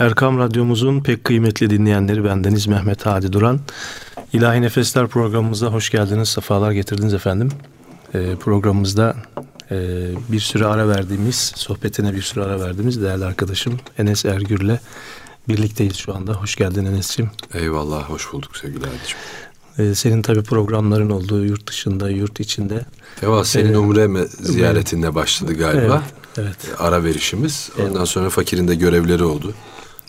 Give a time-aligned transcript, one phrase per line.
[0.00, 3.60] Erkam Radyomuzun pek kıymetli dinleyenleri bendeniz Mehmet Hadi Duran.
[4.32, 7.48] İlahi Nefesler programımıza hoş geldiniz, sefalar getirdiniz efendim.
[8.14, 9.16] Ee, programımızda
[9.70, 9.76] e,
[10.28, 14.78] bir süre ara verdiğimiz, sohbetine bir süre ara verdiğimiz değerli arkadaşım Enes Ergür'le
[15.48, 16.32] birlikteyiz şu anda.
[16.32, 17.30] Hoş geldin Enes'ciğim.
[17.54, 19.20] Eyvallah, hoş bulduk sevgili Hadi'ciğim.
[19.78, 22.84] Ee, senin tabi programların olduğu yurt dışında, yurt içinde.
[23.20, 26.02] Teva senin ee, umre ziyaretinle başladı galiba.
[26.38, 26.78] Evet, evet.
[26.78, 27.70] Ara verişimiz.
[27.78, 28.08] Ondan evet.
[28.08, 29.54] sonra fakirin de görevleri oldu.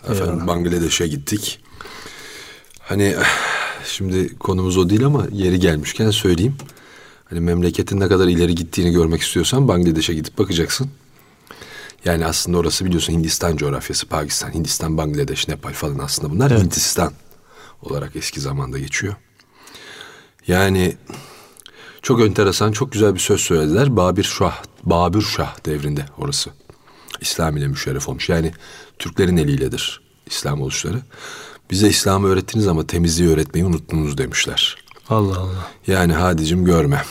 [0.08, 0.46] Efendim.
[0.46, 1.60] Bangladeş'e gittik.
[2.80, 3.16] Hani
[3.84, 6.56] şimdi konumuz o değil ama yeri gelmişken söyleyeyim.
[7.24, 10.90] Hani memleketin ne kadar ileri gittiğini görmek istiyorsan Bangladeş'e gidip bakacaksın.
[12.04, 16.62] Yani aslında orası biliyorsun Hindistan coğrafyası, Pakistan, Hindistan, Bangladeş, Nepal falan aslında bunlar evet.
[16.62, 17.12] Hindistan
[17.82, 19.14] olarak eski zamanda geçiyor.
[20.46, 20.96] Yani
[22.02, 23.96] çok enteresan, çok güzel bir söz söylediler.
[23.96, 26.50] Babir Şah, Babür Şah devrinde orası.
[27.20, 28.28] İslam ile müşerref olmuş.
[28.28, 28.52] Yani
[29.02, 30.98] Türklerin eliyledir İslam oluşları.
[31.70, 34.76] Bize İslam'ı öğrettiniz ama temizliği öğretmeyi unuttunuz demişler.
[35.08, 35.70] Allah Allah.
[35.86, 37.02] Yani hadicim görme.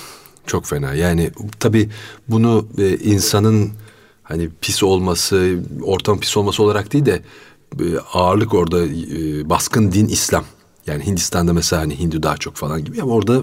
[0.47, 0.93] Çok fena.
[0.93, 1.89] Yani tabii
[2.27, 3.71] bunu e, insanın
[4.23, 7.21] hani pis olması, ortam pis olması olarak değil de
[7.79, 10.45] e, ağırlık orada e, baskın din İslam.
[10.87, 13.41] Yani Hindistan'da mesela hani Hindu daha çok falan gibi ama orada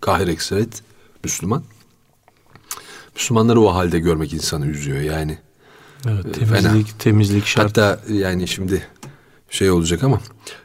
[0.00, 0.82] kahir ekserit
[1.24, 1.62] Müslüman.
[3.14, 5.38] Müslümanları o halde görmek insanı üzüyor yani.
[6.06, 6.98] Evet, ee, temizlik, fena.
[6.98, 7.68] temizlik şart.
[7.68, 8.82] Hatta yani şimdi
[9.50, 10.20] şey olacak ama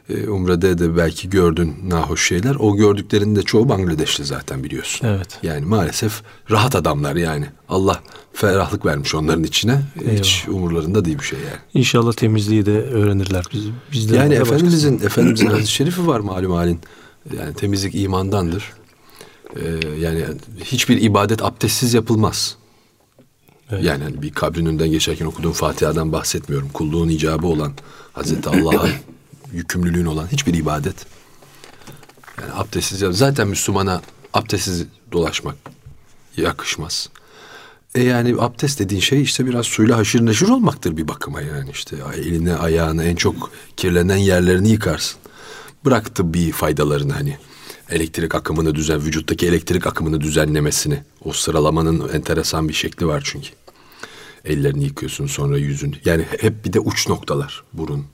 [0.08, 2.54] e, Umre'de de belki gördün nahoş şeyler.
[2.54, 5.06] O gördüklerinin de çoğu Bangladeşli zaten biliyorsun.
[5.06, 5.38] Evet.
[5.42, 7.46] Yani maalesef rahat adamlar yani.
[7.68, 9.82] Allah ferahlık vermiş onların içine.
[10.00, 10.18] Eyvallah.
[10.18, 11.60] Hiç umurlarında değil bir şey yani.
[11.74, 13.44] İnşallah temizliği de öğrenirler.
[13.52, 15.06] Biz, bizden yani Efendimizin, başkasın.
[15.06, 16.80] Efendimizin hadis şerifi var malum halin.
[17.38, 18.72] Yani temizlik imandandır.
[19.56, 19.60] Ee,
[20.00, 20.24] yani
[20.64, 22.56] hiçbir ibadet abdestsiz yapılmaz.
[23.70, 23.84] Evet.
[23.84, 26.68] Yani hani bir kabrin önünden geçerken okuduğun Fatiha'dan bahsetmiyorum.
[26.68, 27.72] Kulluğun icabı olan
[28.12, 28.88] Hazreti Allah'a
[29.52, 31.06] yükümlülüğün olan hiçbir ibadet.
[32.42, 34.02] Yani abdestsiz zaten Müslümana
[34.34, 35.56] abdestsiz dolaşmak
[36.36, 37.08] yakışmaz.
[37.94, 41.96] E yani abdest dediğin şey işte biraz suyla haşır neşir olmaktır bir bakıma yani işte
[42.16, 45.20] eline ayağını en çok kirlenen yerlerini yıkarsın.
[45.84, 47.38] Bıraktı bir faydalarını hani
[47.90, 53.48] elektrik akımını düzen vücuttaki elektrik akımını düzenlemesini o sıralamanın enteresan bir şekli var çünkü.
[54.44, 55.96] Ellerini yıkıyorsun sonra yüzün.
[56.04, 57.64] Yani hep bir de uç noktalar.
[57.72, 58.04] Burun,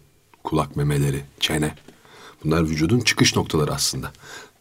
[0.44, 1.74] kulak memeleri, çene.
[2.44, 4.12] Bunlar vücudun çıkış noktaları aslında.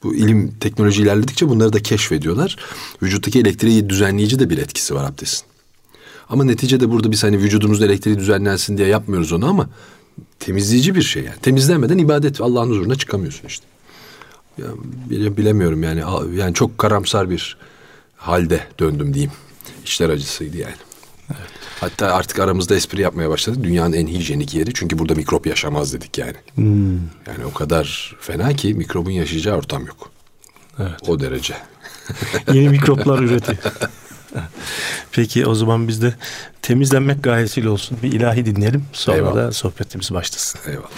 [0.04, 2.56] Bu ilim teknoloji ilerledikçe bunları da keşfediyorlar.
[3.04, 5.50] Vücuttaki elektriği düzenleyici de bir etkisi var abdestin.
[6.30, 9.70] Ama neticede burada biz hani vücudumuzda elektriği düzenlensin diye yapmıyoruz onu ama
[10.40, 11.40] temizleyici bir şey yani.
[11.42, 13.66] Temizlenmeden ibadet Allah'ın huzuruna çıkamıyorsun işte.
[14.60, 14.68] Ya,
[15.38, 16.04] bilemiyorum yani
[16.36, 17.58] yani çok karamsar bir
[18.16, 19.32] halde döndüm diyeyim.
[19.86, 20.76] İşler acısıydı yani.
[21.30, 21.50] Evet.
[21.80, 23.64] Hatta artık aramızda espri yapmaya başladık.
[23.64, 26.36] Dünyanın en hijyenik yeri çünkü burada mikrop yaşamaz dedik yani.
[26.56, 26.94] Hmm.
[27.28, 30.12] Yani o kadar fena ki mikrobun yaşayacağı ortam yok.
[30.80, 31.10] Evet.
[31.10, 31.54] O derece.
[32.54, 33.58] Yeni mikroplar üretiyor.
[35.12, 36.14] Peki o zaman biz de
[36.62, 37.98] temizlenmek gayesiyle olsun.
[38.04, 38.86] Bir ilahi dinleyelim.
[38.94, 39.36] Sonra Eyvallah.
[39.36, 40.60] da sohbetimiz başlasın.
[40.68, 40.90] Eyvallah.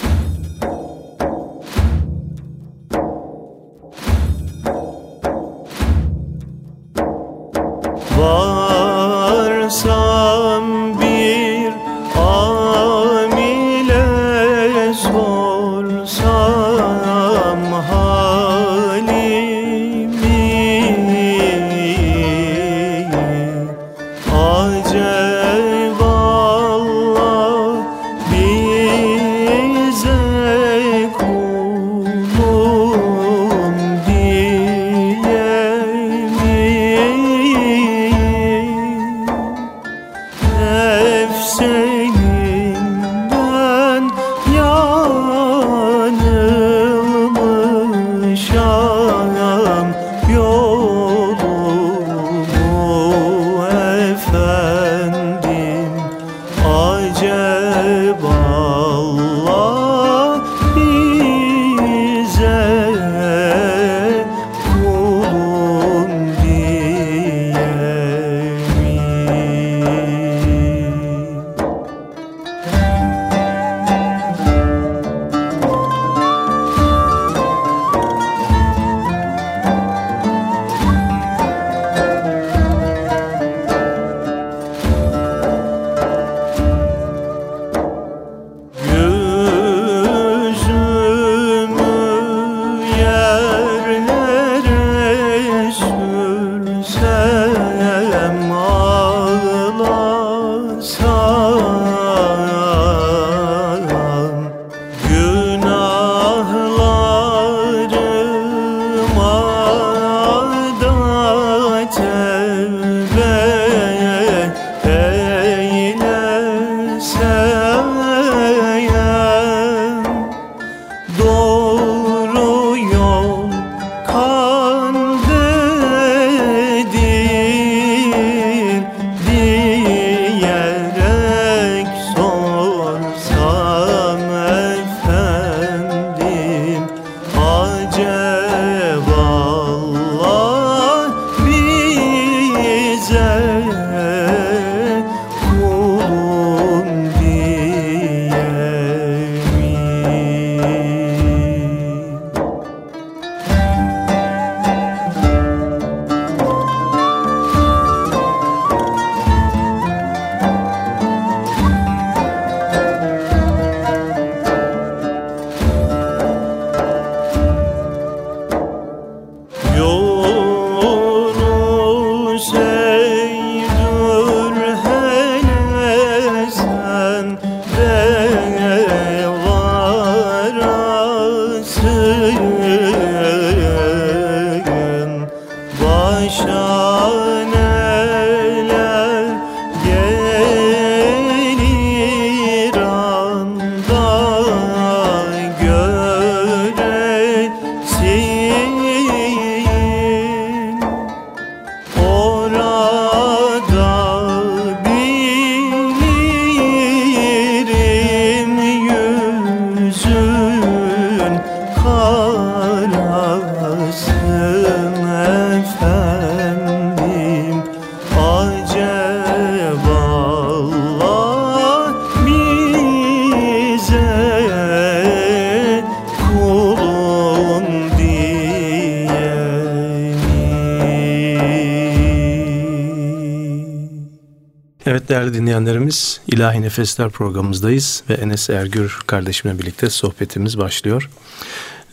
[235.12, 241.10] Değerli dinleyenlerimiz İlahi Nefesler programımızdayız ve Enes Ergür kardeşimle birlikte sohbetimiz başlıyor.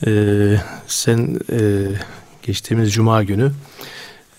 [0.07, 0.57] Ee,
[0.87, 1.87] sen e,
[2.43, 3.53] geçtiğimiz cuma günü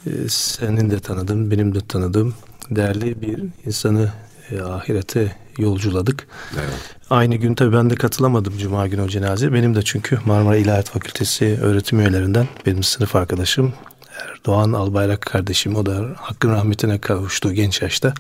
[0.05, 2.33] e, senin de tanıdığın, benim de tanıdığım
[2.71, 4.11] değerli bir insanı
[4.51, 6.27] e, ahirete yolculadık.
[6.53, 6.95] Evet.
[7.09, 9.53] Aynı gün tabii ben de katılamadım Cuma günü o cenaze.
[9.53, 13.73] Benim de çünkü Marmara İlahiyat Fakültesi öğretim üyelerinden benim sınıf arkadaşım
[14.19, 15.75] Erdoğan Albayrak kardeşim.
[15.75, 18.13] O da hakkın rahmetine kavuştu genç yaşta.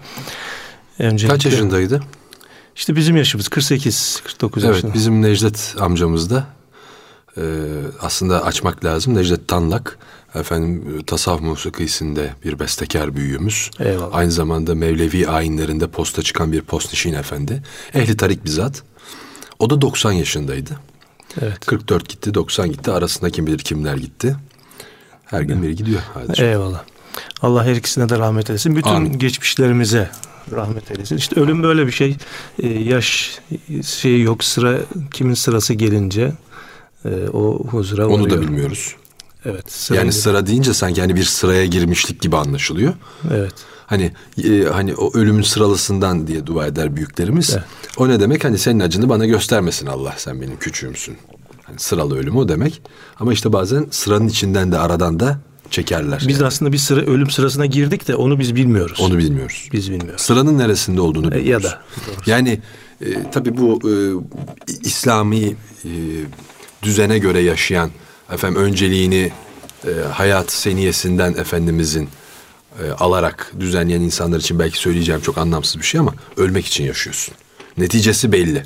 [0.99, 2.01] Öncelikle, Kaç yaşındaydı?
[2.75, 4.87] İşte bizim yaşımız 48, 49 evet, yaşında.
[4.87, 6.47] Evet bizim Necdet amcamız da
[7.37, 7.43] e,
[8.01, 9.15] aslında açmak lazım.
[9.15, 9.97] Necdet Tanlak
[10.35, 13.71] efendim tasavvuf musikisinde bir bestekar büyüğümüz.
[13.79, 14.15] Eyvallah.
[14.15, 17.63] Aynı zamanda Mevlevi ayinlerinde posta çıkan bir postnişin efendi.
[17.93, 18.83] Ehli tarik bizzat.
[19.59, 20.79] O da 90 yaşındaydı.
[21.41, 21.65] Evet.
[21.65, 22.91] 44 gitti, 90 gitti.
[22.91, 24.35] Arasında kim bilir kimler gitti.
[25.29, 26.01] Her gün biri gidiyor.
[26.13, 26.83] Hadi Eyvallah.
[27.41, 28.75] Allah her ikisine de rahmet eylesin.
[28.75, 29.19] Bütün Amin.
[29.19, 30.09] geçmişlerimize
[30.51, 31.17] rahmet eylesin.
[31.17, 32.17] İşte ölüm böyle bir şey.
[32.63, 33.39] Ee, yaş
[33.85, 34.77] şey yok sıra
[35.11, 36.31] kimin sırası gelince
[37.05, 38.37] e, o huzura Onu varıyor.
[38.37, 38.95] da bilmiyoruz.
[39.45, 39.71] Evet.
[39.71, 40.13] Sıra yani gibi.
[40.13, 42.93] sıra deyince sanki hani bir sıraya girmişlik gibi anlaşılıyor.
[43.31, 43.53] Evet.
[43.87, 44.11] Hani
[44.43, 47.49] e, hani o ölümün sıralısından diye dua eder büyüklerimiz.
[47.53, 47.63] Evet.
[47.97, 48.43] O ne demek?
[48.43, 50.13] Hani senin acını bana göstermesin Allah.
[50.17, 51.17] Sen benim küçüğümsün.
[51.69, 52.81] Hani sıralı ölüm o demek.
[53.19, 56.25] Ama işte bazen sıranın içinden de aradan da çekerler.
[56.27, 56.47] Biz yani.
[56.47, 58.99] aslında bir sıra ölüm sırasına girdik de onu biz bilmiyoruz.
[59.01, 59.69] Onu bilmiyoruz.
[59.73, 60.21] Biz bilmiyoruz.
[60.21, 61.47] Sıranın neresinde olduğunu bilmiyoruz.
[61.47, 61.81] E, ya da.
[62.07, 62.31] Doğrusu.
[62.31, 62.59] Yani
[63.01, 63.93] e, tabii bu e,
[64.83, 65.91] İslami e,
[66.83, 67.89] düzene göre yaşayan
[68.31, 69.31] efendim önceliğini
[69.87, 72.09] e, hayat seniyesinden efendimizin
[72.83, 77.35] e, alarak düzenleyen insanlar için belki söyleyeceğim çok anlamsız bir şey ama ölmek için yaşıyorsun.
[77.77, 78.63] Neticesi belli.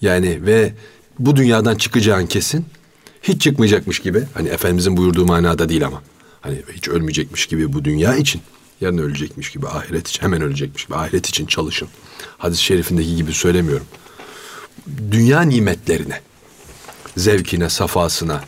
[0.00, 0.72] Yani ve
[1.18, 2.66] bu dünyadan çıkacağın kesin.
[3.22, 4.22] Hiç çıkmayacakmış gibi.
[4.34, 6.02] Hani Efendimizin buyurduğu manada değil ama.
[6.40, 8.40] Hani hiç ölmeyecekmiş gibi bu dünya için.
[8.80, 10.22] Yarın ölecekmiş gibi ahiret için.
[10.22, 11.88] Hemen ölecekmiş gibi ahiret için çalışın.
[12.38, 13.86] Hadis-i şerifindeki gibi söylemiyorum.
[15.10, 16.20] Dünya nimetlerine,
[17.16, 18.44] zevkine, safasına,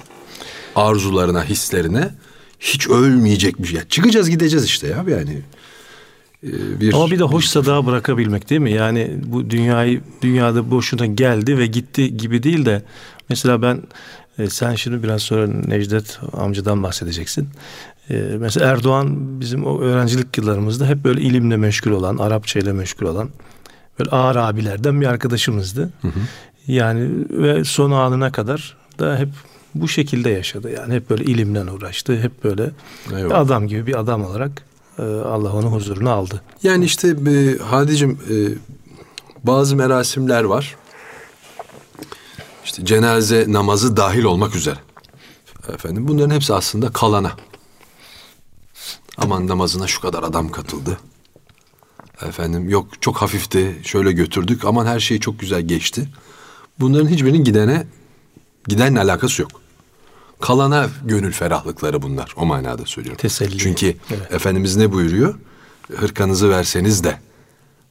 [0.76, 2.10] arzularına, hislerine
[2.60, 3.72] hiç ölmeyecekmiş.
[3.72, 5.42] Ya çıkacağız gideceğiz işte ya yani.
[6.44, 8.72] Ee, bir Ama bir de hoşsa daha bırakabilmek değil mi?
[8.72, 12.82] Yani bu dünyayı dünyada boşuna geldi ve gitti gibi değil de
[13.28, 13.82] mesela ben
[14.38, 17.48] e, sen şimdi biraz sonra Necdet amcadan bahsedeceksin.
[18.10, 23.06] E, mesela Erdoğan bizim o öğrencilik yıllarımızda hep böyle ilimle meşgul olan, Arapça ile meşgul
[23.06, 23.30] olan
[23.98, 25.90] böyle ağır abilerden bir arkadaşımızdı.
[26.02, 26.20] Hı hı.
[26.66, 29.28] Yani ve son anına kadar da hep
[29.74, 30.70] bu şekilde yaşadı.
[30.70, 32.20] Yani hep böyle ilimden uğraştı.
[32.20, 32.70] Hep böyle
[33.16, 33.38] Eyvallah.
[33.38, 34.69] adam gibi bir adam olarak
[35.02, 36.42] Allah onun huzurunu aldı.
[36.62, 38.34] Yani işte e, Hadicim e,
[39.44, 40.76] bazı merasimler var.
[42.64, 44.78] İşte cenaze namazı dahil olmak üzere.
[45.68, 47.32] Efendim bunların hepsi aslında kalana.
[49.18, 50.98] Aman namazına şu kadar adam katıldı.
[52.22, 56.08] Efendim yok çok hafifti şöyle götürdük aman her şey çok güzel geçti.
[56.80, 57.86] Bunların hiçbirinin gidene
[58.68, 59.50] gidenle alakası yok.
[60.40, 62.32] Kalana gönül ferahlıkları bunlar.
[62.36, 63.18] O manada söylüyorum.
[63.20, 63.58] Teselli.
[63.58, 64.32] Çünkü evet.
[64.32, 65.34] Efendimiz ne buyuruyor?
[65.96, 67.18] Hırkanızı verseniz de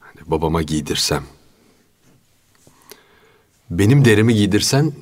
[0.00, 1.24] hani babama giydirsem.
[3.70, 4.92] Benim derimi giydirsen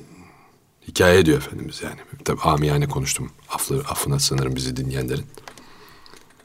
[0.87, 1.99] hikaye diyor Efendimiz yani.
[2.25, 3.31] Tabi amiyane konuştum.
[3.49, 5.25] Affı, affına sınırım bizi dinleyenlerin.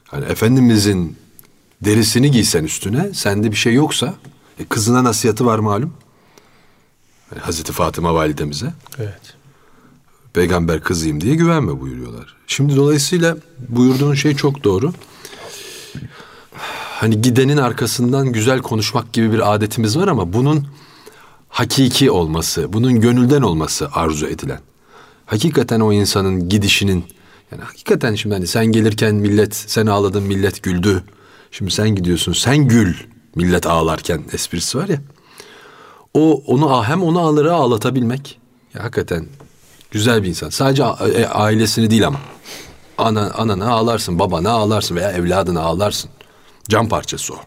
[0.07, 1.17] Hani Efendimizin
[1.81, 4.13] derisini giysen üstüne sende bir şey yoksa
[4.59, 5.93] e, kızına nasihatı var malum.
[7.31, 8.73] Yani Hazreti Fatıma validemize.
[8.97, 9.34] Evet
[10.35, 12.35] peygamber kızıyım diye güvenme buyuruyorlar.
[12.47, 13.37] Şimdi dolayısıyla
[13.69, 14.93] buyurduğun şey çok doğru.
[16.99, 20.67] Hani gidenin arkasından güzel konuşmak gibi bir adetimiz var ama bunun
[21.49, 24.59] hakiki olması, bunun gönülden olması arzu edilen.
[25.25, 27.05] Hakikaten o insanın gidişinin
[27.51, 31.03] yani hakikaten şimdi hani sen gelirken millet sen ağladın millet güldü.
[31.51, 32.95] Şimdi sen gidiyorsun sen gül
[33.35, 35.01] millet ağlarken esprisi var ya.
[36.13, 38.39] O onu hem onu ağları ağlatabilmek.
[38.73, 39.25] Ya hakikaten
[39.91, 40.49] Güzel bir insan.
[40.49, 42.19] Sadece e, ailesini değil ama.
[42.97, 46.09] Ana, anana ağlarsın, babana ağlarsın veya evladına ağlarsın.
[46.69, 47.37] Can parçası o.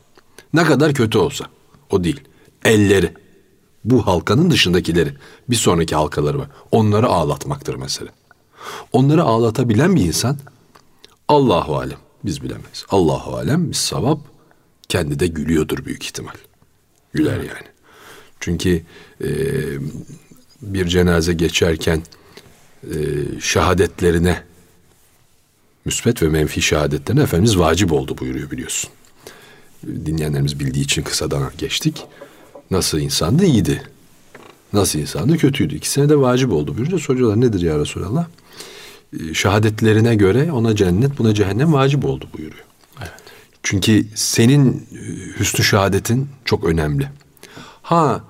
[0.54, 1.44] Ne kadar kötü olsa.
[1.90, 2.20] O değil.
[2.64, 3.14] Elleri.
[3.84, 5.14] Bu halkanın dışındakileri.
[5.50, 6.48] Bir sonraki halkaları var.
[6.70, 8.10] Onları ağlatmaktır mesela.
[8.92, 10.38] Onları ağlatabilen bir insan
[11.28, 11.98] Allahu alem.
[12.24, 12.84] Biz bilemeyiz.
[12.90, 14.18] Allahu alem biz savap
[14.88, 16.34] kendi de gülüyordur büyük ihtimal.
[17.12, 17.68] Güler yani.
[18.40, 18.82] Çünkü
[19.20, 19.28] e,
[20.62, 22.02] bir cenaze geçerken
[22.84, 22.96] e,
[23.40, 24.42] şehadetlerine
[25.84, 28.90] müsbet ve menfi şehadetlerine Efendimiz vacip oldu buyuruyor biliyorsun.
[29.86, 32.04] Dinleyenlerimiz bildiği için kısadan geçtik.
[32.70, 33.82] Nasıl insandı iyiydi.
[34.72, 35.74] Nasıl insandı kötüydü.
[35.74, 38.26] İkisine de vacip oldu buyurunca soruyorlar nedir ya Resulallah?
[39.20, 42.64] E, şehadetlerine göre ona cennet buna cehennem vacip oldu buyuruyor.
[42.98, 43.12] Evet.
[43.62, 44.98] Çünkü senin e,
[45.40, 47.08] hüsnü şehadetin çok önemli.
[47.82, 48.24] Ha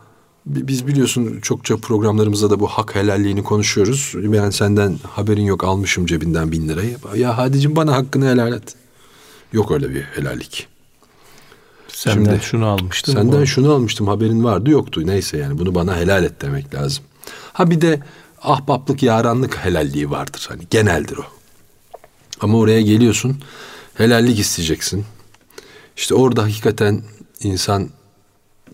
[0.48, 4.12] biz biliyorsun çokça programlarımızda da bu hak helalliğini konuşuyoruz.
[4.14, 6.96] Ben senden haberin yok almışım cebinden bin lirayı.
[7.16, 8.74] Ya hadicim bana hakkını helal et.
[9.52, 10.68] Yok öyle bir helallik.
[11.88, 13.14] Senden Şimdi, şunu almıştım.
[13.14, 15.02] Senden şunu almıştım haberin vardı yoktu.
[15.04, 17.04] Neyse yani bunu bana helal et demek lazım.
[17.52, 18.00] Ha bir de
[18.42, 20.46] ahbaplık yaranlık helalliği vardır.
[20.48, 21.24] Hani geneldir o.
[22.40, 23.36] Ama oraya geliyorsun
[23.94, 25.04] helallik isteyeceksin.
[25.96, 27.02] İşte orada hakikaten
[27.40, 27.88] insan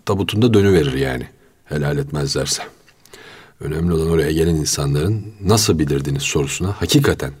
[0.05, 1.27] tabutunda dönüverir yani
[1.65, 2.63] helal etmezlerse.
[3.59, 7.33] Önemli olan oraya gelen insanların nasıl bilirdiniz sorusuna hakikaten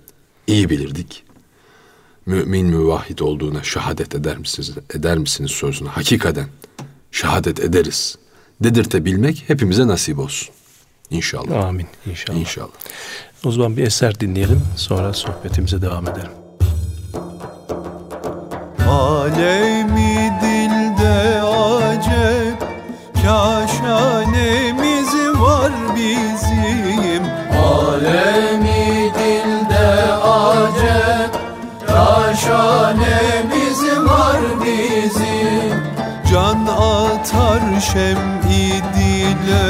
[0.47, 1.23] iyi bilirdik.
[2.25, 6.47] Mümin müvahhid olduğuna şehadet eder misiniz, eder misiniz sorusuna hakikaten
[7.11, 8.17] şehadet ederiz.
[8.63, 10.49] Dedirtebilmek hepimize nasip olsun.
[11.09, 11.65] İnşallah.
[11.65, 11.87] Amin.
[12.05, 12.39] İnşallah.
[12.39, 12.69] İnşallah.
[13.45, 14.61] O zaman bir eser dinleyelim.
[14.75, 16.31] Sonra sohbetimize devam edelim.
[18.87, 22.75] Alemi dilde acep
[23.25, 24.14] Kaşanemiz
[37.85, 39.67] atar şem-i dile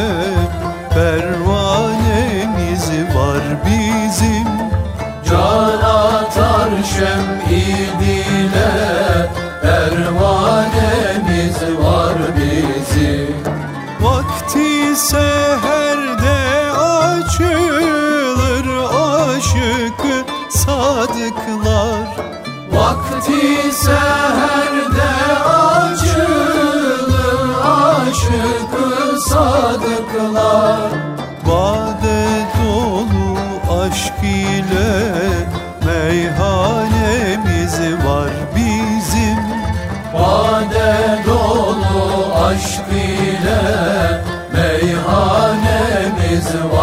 [0.93, 4.47] Pervanemiz var bizim.
[5.29, 7.65] Can atar şem-i
[7.99, 8.71] dile
[9.61, 13.35] Pervanemiz var bizim.
[14.01, 16.39] Vakti seherde
[16.71, 20.01] açılır aşık
[20.49, 22.07] sadıklar.
[22.71, 25.11] Vakti seherde
[25.45, 25.64] açılır
[29.29, 30.91] sadıklar.
[31.45, 32.25] Bade
[32.57, 33.37] dolu
[33.81, 34.93] aşk ile
[35.85, 39.39] meyhanemiz var bizim.
[40.13, 40.93] Bade
[41.27, 43.61] dolu aşk ile
[44.53, 46.74] meyhanemiz var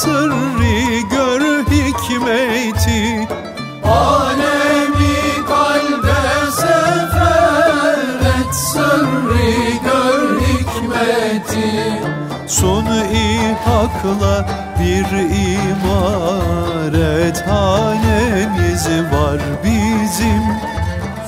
[0.00, 3.28] sırrı gör hikmeti.
[3.84, 7.98] Alemi kalbe sefer
[8.38, 9.52] et sırrı
[9.84, 11.70] gör hikmeti.
[12.48, 13.28] Sun-i
[13.64, 14.48] hakla
[14.80, 15.08] bir
[15.68, 20.44] imaret hanemiz var bizim.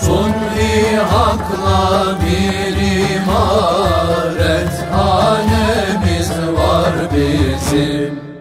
[0.01, 2.77] Sun-i hakla bir
[3.17, 8.32] imaret hanemiz var bizim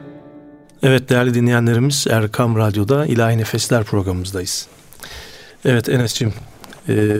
[0.83, 4.67] Evet değerli dinleyenlerimiz Erkam Radyo'da İlahi Nefesler programımızdayız.
[5.65, 6.33] Evet Enes'cim
[6.89, 7.17] e,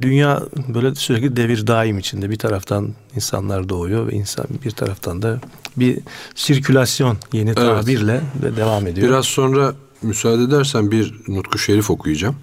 [0.00, 5.40] dünya böyle sürekli devir daim içinde bir taraftan insanlar doğuyor ve insan bir taraftan da
[5.76, 5.98] bir
[6.34, 9.08] sirkülasyon yeni tabirle ve devam ediyor.
[9.08, 12.36] Biraz sonra müsaade edersen bir Nutku Şerif okuyacağım.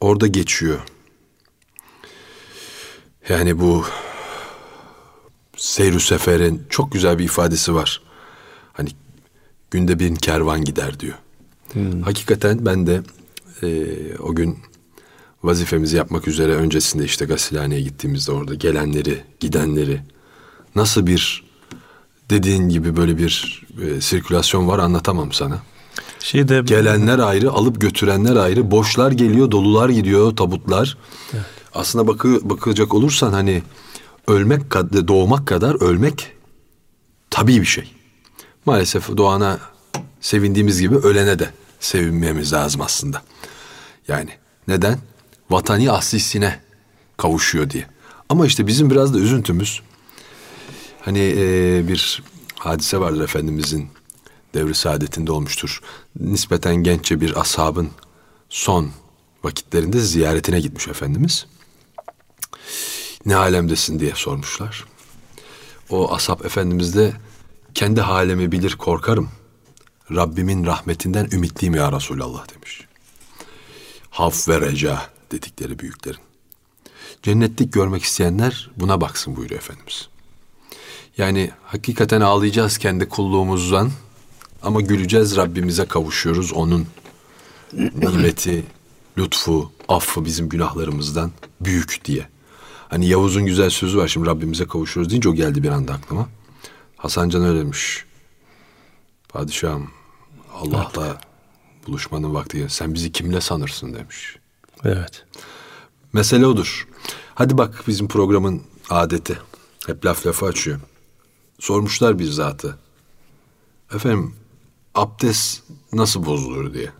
[0.00, 0.78] Orada geçiyor.
[3.28, 3.84] Yani bu
[5.56, 8.07] seyru seferin çok güzel bir ifadesi var.
[9.70, 11.14] Günde bin kervan gider diyor.
[11.72, 12.02] Hmm.
[12.02, 13.02] Hakikaten ben de
[13.62, 13.86] e,
[14.18, 14.58] o gün
[15.42, 20.00] vazifemizi yapmak üzere öncesinde işte gasilhaneye gittiğimizde orada gelenleri, gidenleri
[20.74, 21.44] nasıl bir
[22.30, 25.62] dediğin gibi böyle bir e, sirkülasyon var anlatamam sana.
[26.20, 28.70] Şeyde Gelenler ayrı, alıp götürenler ayrı.
[28.70, 30.96] Boşlar geliyor, dolular gidiyor, tabutlar.
[31.74, 33.62] Aslında bakı, bakacak olursan hani
[34.28, 36.32] ölmek kadar, doğmak kadar ölmek
[37.30, 37.97] tabii bir şey.
[38.68, 39.58] Maalesef doğana
[40.20, 43.22] sevindiğimiz gibi ölene de sevinmemiz lazım aslında.
[44.08, 44.30] Yani
[44.68, 44.98] neden?
[45.50, 46.60] Vatani aslisine
[47.16, 47.86] kavuşuyor diye.
[48.28, 49.80] Ama işte bizim biraz da üzüntümüz
[51.00, 52.22] hani e, bir
[52.58, 53.88] hadise vardır Efendimizin
[54.54, 55.80] devri saadetinde olmuştur.
[56.20, 57.90] Nispeten genççe bir ashabın
[58.48, 58.90] son
[59.44, 61.46] vakitlerinde ziyaretine gitmiş Efendimiz.
[63.26, 64.84] Ne alemdesin diye sormuşlar.
[65.90, 67.12] O Asap Efendimiz de
[67.78, 69.28] kendi halimi bilir korkarım.
[70.10, 72.86] Rabbimin rahmetinden ümitliyim ya Resulallah demiş.
[74.10, 76.20] Haf ve reca dedikleri büyüklerin.
[77.22, 80.08] Cennetlik görmek isteyenler buna baksın buyuruyor Efendimiz.
[81.18, 83.90] Yani hakikaten ağlayacağız kendi kulluğumuzdan
[84.62, 86.86] ama güleceğiz Rabbimize kavuşuyoruz onun
[87.94, 88.64] nimeti,
[89.18, 92.28] lütfu, affı bizim günahlarımızdan büyük diye.
[92.88, 96.28] Hani Yavuz'un güzel sözü var şimdi Rabbimize kavuşuyoruz deyince o geldi bir anda aklıma.
[96.98, 98.04] Hasan Can öyle demiş.
[99.28, 99.90] Padişahım
[100.54, 101.20] Allah'la
[101.86, 102.66] buluşmanın vakti.
[102.68, 104.36] Sen bizi kimle sanırsın demiş.
[104.84, 105.24] Evet.
[106.12, 106.88] Mesele odur.
[107.34, 109.38] Hadi bak bizim programın adeti.
[109.86, 110.80] Hep laf lafı açıyor.
[111.58, 112.78] Sormuşlar bir zatı.
[113.94, 114.34] Efendim
[114.94, 116.92] abdest nasıl bozulur diye.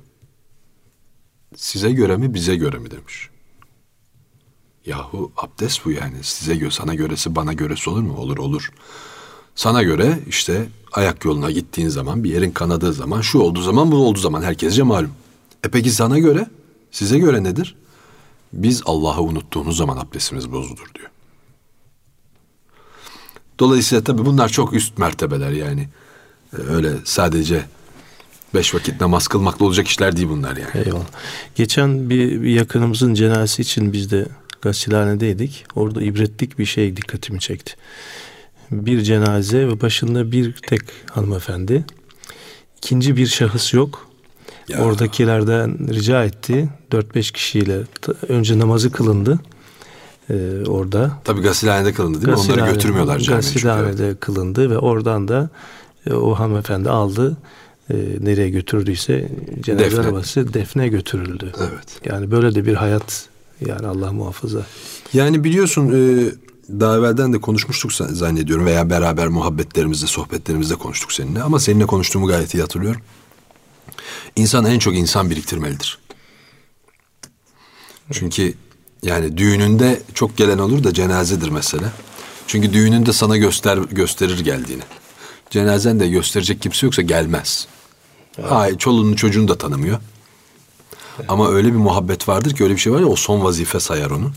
[1.57, 3.31] Size göre mi bize göre mi demiş.
[4.87, 6.23] Yahu abdest bu yani.
[6.23, 8.17] Size göre sana göresi bana göresi olur mu?
[8.17, 8.73] Olur olur.
[9.59, 13.97] Sana göre işte ayak yoluna gittiğin zaman bir yerin kanadığı zaman şu olduğu zaman bu
[13.97, 15.11] olduğu zaman herkesce malum.
[15.65, 16.47] E peki sana göre
[16.91, 17.75] size göre nedir?
[18.53, 21.11] Biz Allah'ı unuttuğumuz zaman abdestimiz bozulur diyor.
[23.59, 25.89] Dolayısıyla tabii bunlar çok üst mertebeler yani.
[26.53, 27.65] Ee, Öyle sadece
[28.55, 30.87] beş vakit namaz kılmakla olacak işler değil bunlar yani.
[30.87, 31.07] Eyvallah.
[31.55, 34.27] Geçen bir, bir yakınımızın cenazesi için biz de
[34.63, 35.67] gasilhanedeydik.
[35.75, 37.75] Orada ibretlik bir şey dikkatimi çekti.
[38.71, 41.85] Bir cenaze ve başında bir tek hanımefendi.
[42.79, 44.09] İkinci bir şahıs yok.
[44.69, 44.79] Ya.
[44.79, 46.69] Oradakilerden rica etti.
[46.93, 47.79] 4-5 kişiyle
[48.29, 49.39] önce namazı kılındı.
[50.31, 50.35] Ee,
[50.67, 51.13] orada.
[51.25, 52.45] Tabii gasilhanede kılındı değil mi?
[52.45, 53.37] Onları götürmüyorlar camiye.
[53.37, 55.51] Gasilhanede kılındı ve oradan da
[56.07, 57.37] e, o hanımefendi aldı.
[57.91, 59.29] E, nereye götürdüyse
[59.61, 60.01] cenaze Defne.
[60.01, 61.53] arabası defne götürüldü.
[61.59, 62.01] Evet.
[62.05, 63.29] Yani böyle de bir hayat
[63.67, 64.67] yani Allah muhafaza.
[65.13, 66.29] Yani biliyorsun e,
[66.69, 71.43] daha evvelden de konuşmuştuk zannediyorum veya beraber muhabbetlerimizde, sohbetlerimizde konuştuk seninle.
[71.43, 73.01] Ama seninle konuştuğumu gayet iyi hatırlıyorum.
[74.37, 75.99] İnsan en çok insan biriktirmelidir.
[78.13, 78.55] Çünkü
[79.03, 81.93] yani düğününde çok gelen olur da cenazedir mesela.
[82.47, 84.83] Çünkü düğününde sana göster gösterir geldiğini.
[85.51, 87.69] Cenazen de gösterecek kimse yoksa gelmez.
[88.51, 89.99] Ay, çoluğunu çocuğunu da tanımıyor.
[91.29, 94.11] Ama öyle bir muhabbet vardır ki öyle bir şey var ya o son vazife sayar
[94.11, 94.33] onu.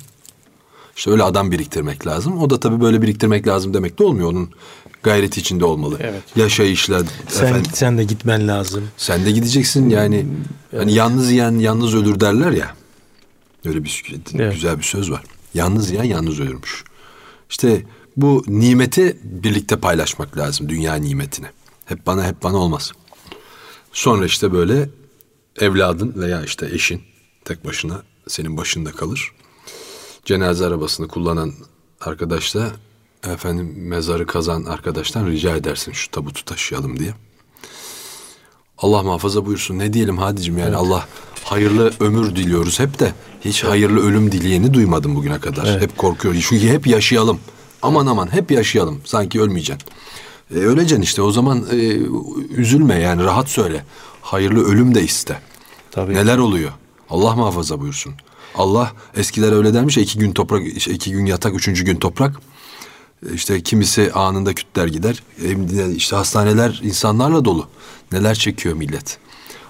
[0.95, 2.37] İşte öyle adam biriktirmek lazım.
[2.41, 4.29] O da tabii böyle biriktirmek lazım demek de olmuyor.
[4.29, 4.49] Onun
[5.03, 5.97] gayreti içinde olmalı.
[5.99, 6.23] Evet.
[6.35, 7.71] Yaşayışla Sen efendim.
[7.73, 8.87] sen de gitmen lazım.
[8.97, 10.25] Sen de gideceksin yani.
[10.75, 12.75] Hani yalnız yiyen yalnız ölür derler ya.
[13.65, 14.53] Öyle bir Evet.
[14.53, 15.23] güzel bir söz var.
[15.53, 16.83] Yalnız yiyen yalnız ölürmüş.
[17.49, 17.83] İşte
[18.17, 20.69] bu nimeti birlikte paylaşmak lazım.
[20.69, 21.47] Dünya nimetini.
[21.85, 22.91] Hep bana hep bana olmaz.
[23.93, 24.89] Sonra işte böyle
[25.59, 27.01] evladın veya işte eşin
[27.45, 29.31] tek başına senin başında kalır.
[30.31, 31.53] Cenaze arabasını kullanan
[32.01, 32.71] arkadaş da
[33.33, 37.13] efendim mezarı kazan arkadaştan rica edersin şu tabutu taşıyalım diye.
[38.77, 39.79] Allah muhafaza buyursun.
[39.79, 41.07] Ne diyelim hadicim yani Allah
[41.43, 43.13] hayırlı ömür diliyoruz hep de
[43.45, 45.81] hiç hayırlı ölüm dileyeni duymadım bugüne kadar.
[45.81, 46.35] Hep korkuyor.
[46.49, 47.39] Çünkü hep yaşayalım.
[47.81, 49.01] Aman aman hep yaşayalım.
[49.05, 49.89] Sanki ölmeyeceksin.
[50.55, 51.75] E, öleceksin işte o zaman e,
[52.55, 53.85] üzülme yani rahat söyle.
[54.21, 55.41] Hayırlı ölüm de iste.
[55.91, 56.13] Tabii.
[56.13, 56.71] Neler oluyor?
[57.09, 58.13] Allah muhafaza buyursun.
[58.55, 62.35] Allah eskiler öyle dermiş ya iki gün toprak, iki gün yatak, üçüncü gün toprak.
[63.33, 65.23] İşte kimisi anında kütler gider.
[65.41, 67.67] Hem işte hastaneler insanlarla dolu.
[68.11, 69.17] Neler çekiyor millet.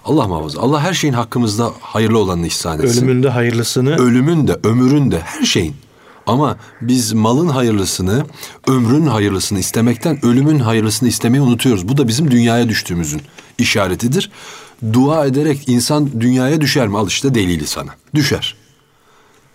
[0.05, 0.61] Allah muhafaza.
[0.61, 3.01] Allah her şeyin hakkımızda hayırlı olanını ihsan etsin.
[3.03, 5.75] Ölümünde hayırlısını Ölümün de, ömrün de, her şeyin.
[6.27, 8.25] Ama biz malın hayırlısını,
[8.67, 11.87] ömrün hayırlısını istemekten ölümün hayırlısını istemeyi unutuyoruz.
[11.87, 13.21] Bu da bizim dünyaya düştüğümüzün
[13.57, 14.31] işaretidir.
[14.93, 16.97] Dua ederek insan dünyaya düşer mi?
[16.97, 17.89] Al işte delili sana.
[18.15, 18.55] Düşer.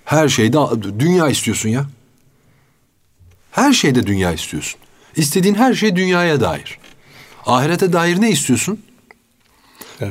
[0.06, 0.58] Her şeyde
[1.00, 1.86] dünya istiyorsun ya.
[3.50, 4.80] Her şeyde dünya istiyorsun.
[5.16, 6.78] İstediğin her şey dünyaya dair.
[7.46, 8.80] Ahirete dair ne istiyorsun?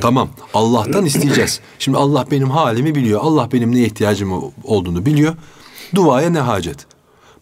[0.01, 0.29] Tamam.
[0.53, 1.59] Allah'tan isteyeceğiz.
[1.79, 3.21] Şimdi Allah benim halimi biliyor.
[3.23, 5.35] Allah benim neye ihtiyacım olduğunu biliyor.
[5.95, 6.85] Duaya ne hacet?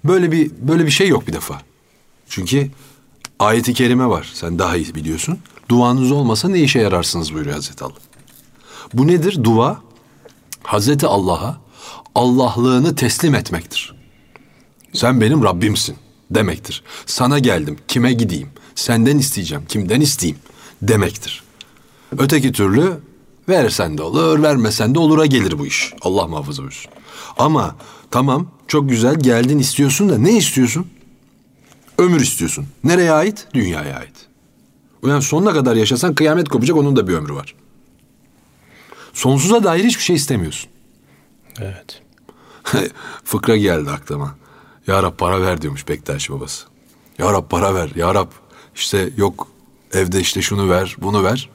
[0.04, 1.62] Böyle bir böyle bir şey yok bir defa.
[2.30, 2.72] Çünkü
[3.40, 4.32] ayeti kerime var.
[4.34, 5.40] Sen daha iyi biliyorsun.
[5.70, 7.94] Duanız olmasa ne işe yararsınız buyuruyor Hazreti Allah.
[8.94, 9.44] Bu nedir?
[9.44, 9.82] Dua
[10.64, 11.63] Hazreti Allah'a
[12.16, 13.96] Allahlığını teslim etmektir.
[14.94, 15.96] Sen benim Rabbimsin
[16.32, 16.84] demektir.
[17.06, 18.50] Sana geldim, kime gideyim?
[18.76, 20.40] Senden isteyeceğim, kimden isteyeyim
[20.82, 21.44] demektir.
[22.18, 23.00] Öteki türlü
[23.50, 25.94] verirsen de olur, vermesen de olura gelir bu iş.
[26.02, 26.92] Allah muhafaza buyursun.
[27.38, 27.76] Ama
[28.12, 30.88] tamam çok güzel geldin istiyorsun da ne istiyorsun?
[31.98, 32.66] Ömür istiyorsun.
[32.84, 33.48] Nereye ait?
[33.54, 34.16] Dünyaya ait.
[35.06, 37.56] Yani sonuna kadar yaşasan kıyamet kopacak onun da bir ömrü var.
[39.14, 40.73] Sonsuza dair hiçbir şey istemiyorsun.
[41.62, 42.02] Evet.
[43.24, 44.36] Fıkra geldi aklıma.
[44.88, 46.66] Ya Rab para ver diyormuş Bektaş babası.
[47.18, 47.92] Ya Rab para ver.
[47.96, 48.32] Ya Rab
[48.76, 49.48] işte yok
[49.94, 51.50] evde işte şunu ver bunu ver.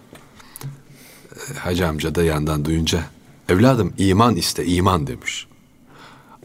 [1.33, 3.05] E, Hacı amca da yandan duyunca
[3.49, 5.47] evladım iman iste iman demiş.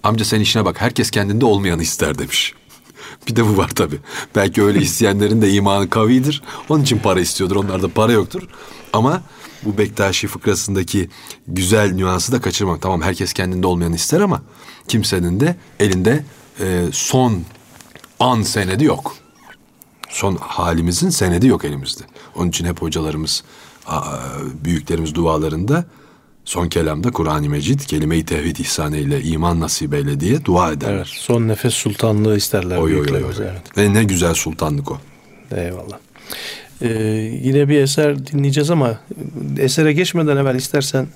[0.04, 2.54] Amca sen işine bak herkes kendinde olmayanı ister demiş.
[3.28, 4.00] Bir de bu var tabi.
[4.36, 6.42] Belki öyle isteyenlerin de imanı kavidir.
[6.70, 7.56] Onun için para istiyordur.
[7.56, 8.44] Onlarda para yoktur.
[8.94, 9.22] Ama
[9.66, 11.10] bu Bektaşi fıkrasındaki
[11.48, 12.82] güzel nüansı da kaçırmak.
[12.82, 14.42] Tamam herkes kendinde olmayanı ister ama
[14.88, 16.24] kimsenin de elinde
[16.60, 17.44] e, son
[18.20, 19.16] an senedi yok.
[20.10, 22.04] Son halimizin senedi yok elimizde.
[22.36, 23.44] Onun için hep hocalarımız,
[24.64, 25.86] büyüklerimiz dualarında
[26.46, 30.96] son kelamda Kur'an-ı Mecid kelime-i tevhid ihsan eyle, iman nasip eyle diye dua ederler.
[30.96, 31.08] Evet.
[31.08, 33.24] Son nefes sultanlığı isterler Oy oy oy.
[33.24, 33.34] oy.
[33.40, 33.78] Evet.
[33.78, 34.98] Ve ne güzel sultanlık o.
[35.52, 36.00] Eyvallah.
[36.82, 36.88] Ee,
[37.44, 39.00] yine bir eser dinleyeceğiz ama
[39.58, 41.08] esere geçmeden evvel istersen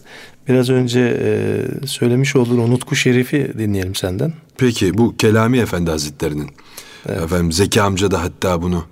[0.48, 4.34] biraz önce e, söylemiş olduğun o Nutku Şerif'i dinleyelim senden.
[4.58, 6.50] Peki bu Kelami Efendi Hazretleri'nin
[7.10, 8.86] efendim Zeki amca da hatta bunu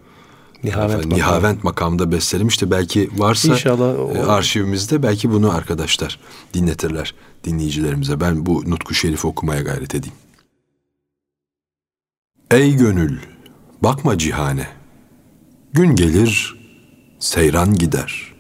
[0.64, 1.30] Nihavent efendim, makamı.
[1.32, 2.72] Nihavent makamında bestelemişti.
[2.72, 6.20] Belki varsa İnşallah o- e, arşivimizde belki bunu arkadaşlar
[6.54, 8.20] dinletirler dinleyicilerimize.
[8.20, 10.16] Ben bu Nutku Şerif'i okumaya gayret edeyim.
[12.52, 13.18] Ey gönül
[13.84, 14.68] bakma cihane
[15.76, 16.56] Gün gelir
[17.20, 18.34] seyran gider.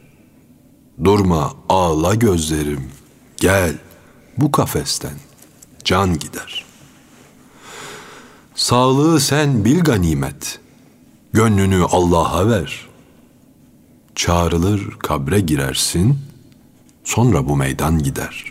[1.03, 2.91] Durma ağla gözlerim
[3.37, 3.73] Gel
[4.37, 5.13] bu kafesten
[5.83, 6.65] can gider.
[8.55, 10.59] Sağlığı sen bil ganimet
[11.33, 12.87] Gönlünü Allah'a ver.
[14.15, 16.19] Çağrılır kabre girersin
[17.03, 18.45] Sonra bu meydan gider.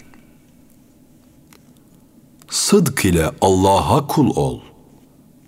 [2.50, 4.60] Sıdk ile Allah'a kul ol.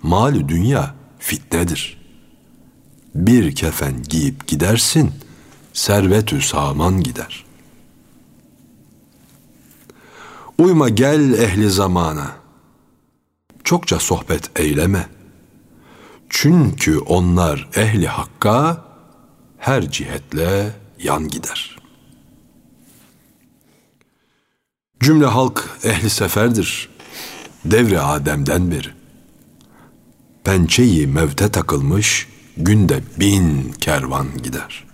[0.02, 1.95] Malü dünya fitnedir.
[3.16, 5.12] Bir kefen giyip gidersin,
[5.72, 7.44] servetü saman gider.
[10.58, 12.36] Uyma gel ehli zamana,
[13.64, 15.08] çokça sohbet eyleme.
[16.28, 18.84] Çünkü onlar ehli hakka
[19.58, 21.76] her cihetle yan gider.
[25.00, 26.88] Cümle halk ehli seferdir,
[27.64, 28.96] devri Adem'den beri
[30.44, 34.84] pençeyi mevte takılmış günde bin kervan gider.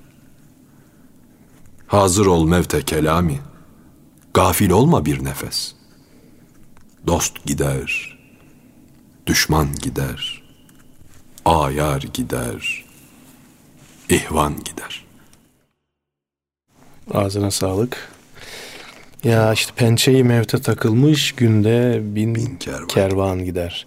[1.87, 3.40] Hazır ol mevte kelami,
[4.35, 5.75] gafil olma bir nefes.
[7.07, 8.18] Dost gider,
[9.27, 10.42] düşman gider,
[11.44, 12.85] ayar gider,
[14.09, 15.05] ihvan gider.
[17.14, 18.12] Ağzına sağlık.
[19.25, 22.87] Ya işte pençeyi mevte takılmış günde bin, Bin kervan.
[22.87, 23.87] kervan gider.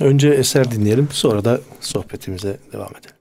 [0.00, 3.19] Önce eser dinleyelim sonra da sohbetimize devam edelim.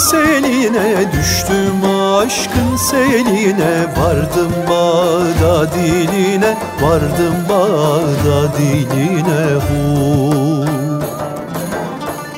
[0.00, 1.84] Seline, düştüm
[2.18, 10.64] aşkın seline Vardım bağda diline, vardım bağda diline hu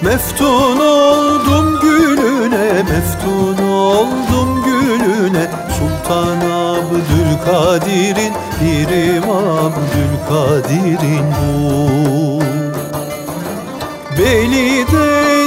[0.03, 5.47] Meftun oldum gülüne, meftun oldum gülüne
[5.79, 12.43] Sultan Abdülkadir'in, Pirim Abdülkadir'in bu
[14.19, 15.42] Beli dedim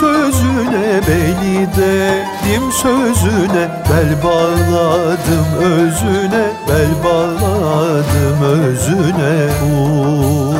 [0.00, 3.64] sözüne, beli dedim sözüne?
[3.90, 9.36] Bel bağladım özüne, bel bağladım özüne.
[9.72, 10.56] Uh.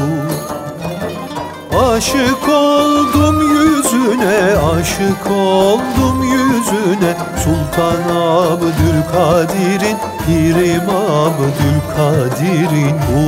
[1.92, 4.38] Aşık oldum yüzüne,
[4.75, 7.12] aşık oldum yüzüne.
[7.44, 9.96] Sultan Abdülkadir'in,
[10.27, 12.96] Pirim Abdülkadir'in.
[13.12, 13.27] Bu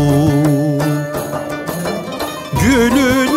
[2.61, 3.28] Gülünü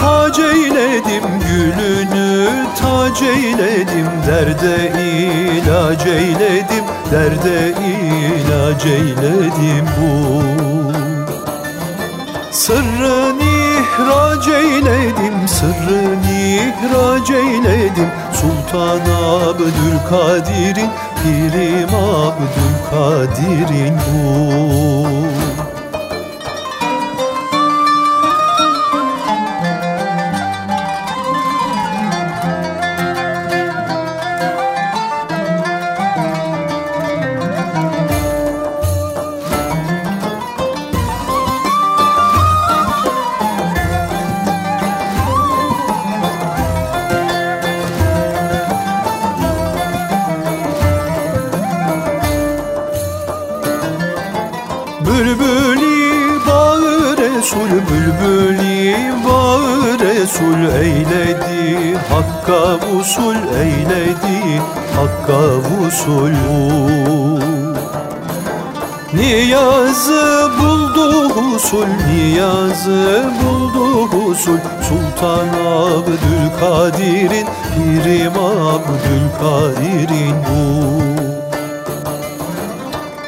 [0.00, 2.48] tac eyledim, gülünü
[2.80, 10.42] tac eyledim Derde ilaç eyledim, derde ilaç eyledim bu.
[12.50, 20.90] Sırrını ihraç eyledim, sırrını ihraç eyledim Sultan Abdülkadir'in,
[21.22, 25.19] Pirim Abdülkadir'in bu
[62.50, 64.60] Hakka usul eyledi
[64.96, 65.40] Hakka
[65.86, 66.34] usul
[69.14, 74.58] Niyazı buldu husul Niyazı buldu husul.
[74.88, 78.36] Sultan Abdülkadir'in Pirim
[78.72, 80.60] Abdülkadir'in bu.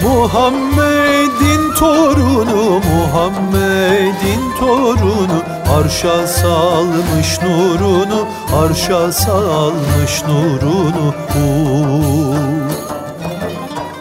[0.06, 12.36] Muhammed'in torunu Muhammed'in torunu Arşa salmış nurunu Arşa salmış nurunu uh.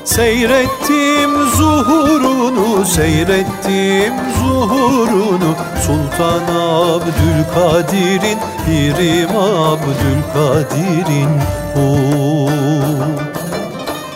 [0.05, 5.55] Seyrettim zuhurunu, seyrettim zuhurunu
[5.85, 11.29] Sultan Abdülkadir'in, Pirim Abdülkadir'in
[11.75, 12.51] uh.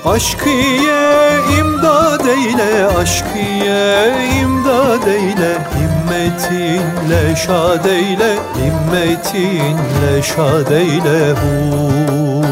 [0.05, 12.45] Aşkıye imdad eyle, aşkıye imdad eyle Himmetinle şad eyle, himmetinle şad eyle hu.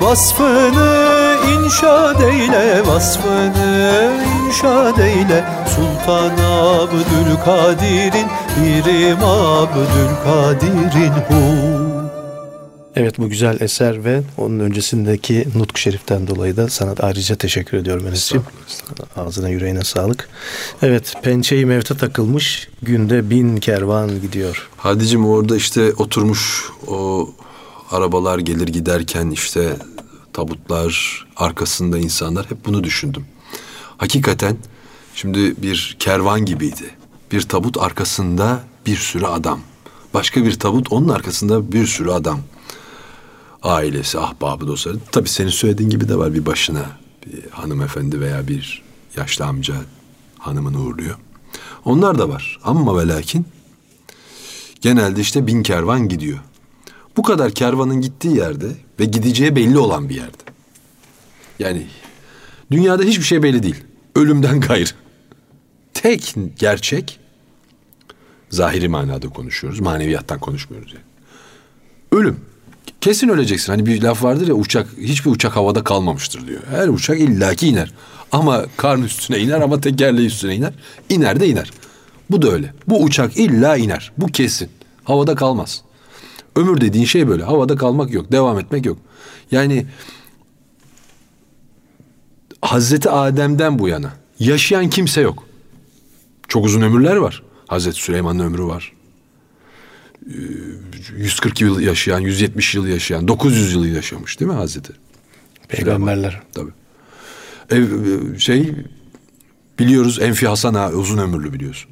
[0.00, 4.10] Vasfını inşa eyle, vasfını
[4.46, 11.87] inşa eyle Sultan Abdülkadir'in, Pirim Abdülkadir'in hu.
[12.98, 18.06] Evet bu güzel eser ve onun öncesindeki Nutku Şerif'ten dolayı da sana ayrıca teşekkür ediyorum
[18.06, 18.44] Enes'ciğim.
[19.16, 20.28] Ağzına yüreğine sağlık.
[20.82, 24.68] Evet pençeyi mevte takılmış günde bin kervan gidiyor.
[24.76, 27.30] Hadicim orada işte oturmuş o
[27.90, 29.76] arabalar gelir giderken işte
[30.32, 33.24] tabutlar arkasında insanlar hep bunu düşündüm.
[33.96, 34.56] Hakikaten
[35.14, 36.90] şimdi bir kervan gibiydi.
[37.32, 39.60] Bir tabut arkasında bir sürü adam.
[40.14, 42.40] Başka bir tabut onun arkasında bir sürü adam
[43.62, 44.96] ailesi, ahbabı, dostları.
[45.12, 46.86] Tabii senin söylediğin gibi de var bir başına
[47.26, 48.82] bir hanımefendi veya bir
[49.16, 49.74] yaşlı amca
[50.38, 51.16] hanımını uğurluyor.
[51.84, 53.46] Onlar da var ama ve lakin
[54.80, 56.38] genelde işte bin kervan gidiyor.
[57.16, 58.66] Bu kadar kervanın gittiği yerde
[59.00, 60.42] ve gideceği belli olan bir yerde.
[61.58, 61.86] Yani
[62.70, 63.84] dünyada hiçbir şey belli değil.
[64.14, 64.90] Ölümden gayrı.
[65.94, 67.20] Tek gerçek
[68.50, 69.80] zahiri manada konuşuyoruz.
[69.80, 71.04] Maneviyattan konuşmuyoruz yani.
[72.12, 72.47] Ölüm.
[73.08, 73.72] Kesin öleceksin.
[73.72, 76.60] Hani bir laf vardır ya uçak hiçbir uçak havada kalmamıştır diyor.
[76.70, 77.92] Her uçak illaki iner.
[78.32, 80.72] Ama karn üstüne iner ama tekerleği üstüne iner.
[81.08, 81.70] İner de iner.
[82.30, 82.74] Bu da öyle.
[82.88, 84.12] Bu uçak illa iner.
[84.18, 84.68] Bu kesin.
[85.04, 85.82] Havada kalmaz.
[86.56, 87.42] Ömür dediğin şey böyle.
[87.42, 88.32] Havada kalmak yok.
[88.32, 88.98] Devam etmek yok.
[89.50, 89.86] Yani
[92.62, 95.44] Hazreti Adem'den bu yana yaşayan kimse yok.
[96.48, 97.42] Çok uzun ömürler var.
[97.66, 98.97] Hazreti Süleyman'ın ömrü var.
[101.16, 104.92] 140 yıl yaşayan, 170 yıl yaşayan, 900 yıl yaşamış değil mi Hazreti?
[105.68, 106.42] Peygamberler.
[106.54, 106.70] Tabii.
[107.70, 107.86] Ev,
[108.38, 108.74] şey
[109.78, 111.90] biliyoruz Enfi Hasan Ağa uzun ömürlü biliyorsun.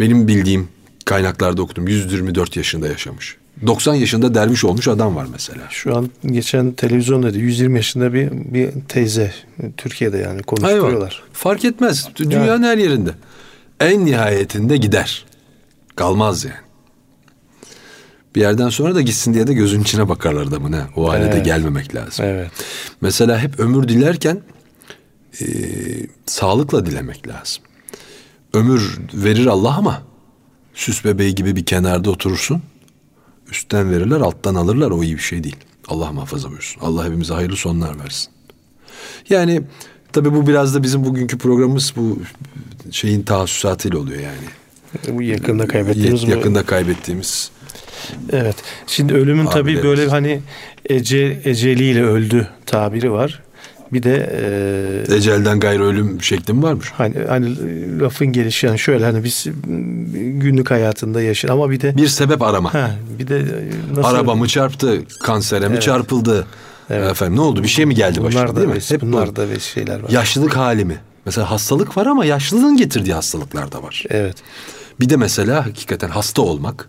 [0.00, 0.68] Benim bildiğim
[1.04, 3.36] kaynaklarda okudum 124 yaşında yaşamış.
[3.66, 5.62] 90 yaşında derviş olmuş adam var mesela.
[5.70, 9.32] Şu an geçen televizyonda da 120 yaşında bir bir teyze
[9.76, 11.22] Türkiye'de yani konuşturuyorlar.
[11.22, 12.08] Hayır, fark etmez.
[12.16, 13.10] Dünyanın her yerinde.
[13.80, 15.24] En nihayetinde gider.
[15.96, 16.64] Kalmaz yani.
[18.34, 20.88] Bir yerden sonra da gitsin diye de gözün içine bakarlar adamın ha.
[20.96, 21.34] O hale Evet.
[21.34, 22.24] de gelmemek lazım.
[22.24, 22.50] Evet.
[23.00, 24.40] Mesela hep ömür dilerken
[25.40, 25.44] e,
[26.26, 27.62] sağlıkla dilemek lazım.
[28.54, 30.02] Ömür verir Allah ama
[30.74, 32.62] süs bebeği gibi bir kenarda oturursun.
[33.50, 35.56] Üstten verirler alttan alırlar o iyi bir şey değil.
[35.88, 36.80] Allah muhafaza buyursun.
[36.82, 38.30] Allah hepimize hayırlı sonlar versin.
[39.28, 39.62] Yani
[40.12, 42.18] tabii bu biraz da bizim bugünkü programımız bu
[42.90, 45.16] şeyin tahsisatıyla oluyor yani.
[45.18, 47.50] Bu yakında kaybettiğimiz bu- Yakında kaybettiğimiz
[48.32, 48.56] Evet.
[48.86, 50.40] Şimdi ölümün tabii böyle hani
[50.88, 53.42] ece, eceliyle öldü tabiri var.
[53.92, 54.30] Bir de
[55.10, 56.90] e, ecelden gayrı ölüm şekli mi varmış?
[56.96, 57.56] hani hani
[58.00, 59.46] lafın gelişi yani şöyle hani biz
[60.40, 62.74] günlük hayatında yaşar ama bir de Bir sebep arama.
[62.74, 63.44] ha, bir de
[63.96, 65.82] nasıl Araba mı çarptı, kansere mi Evet.
[65.82, 66.46] çarpıldı?
[66.90, 67.10] Evet.
[67.10, 67.62] Efendim ne oldu?
[67.62, 68.74] Bir şey mi geldi bunlar başına da değil mi?
[68.74, 69.36] ves- Hep bunlar bu.
[69.36, 70.10] da şeyler var.
[70.10, 70.96] Yaşlılık hali mi?
[71.26, 74.04] Mesela hastalık var ama yaşlılığın getirdiği hastalıklar da var.
[74.10, 74.36] Evet.
[75.00, 76.88] Bir de mesela hakikaten hasta olmak.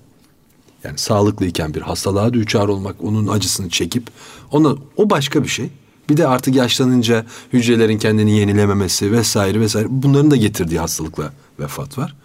[0.86, 4.08] Yani sağlıklıyken bir hastalığa düçar olmak, onun acısını çekip
[4.52, 5.70] ona o başka bir şey.
[6.10, 12.16] Bir de artık yaşlanınca hücrelerin kendini yenilememesi vesaire vesaire bunların da getirdiği hastalıkla vefat var.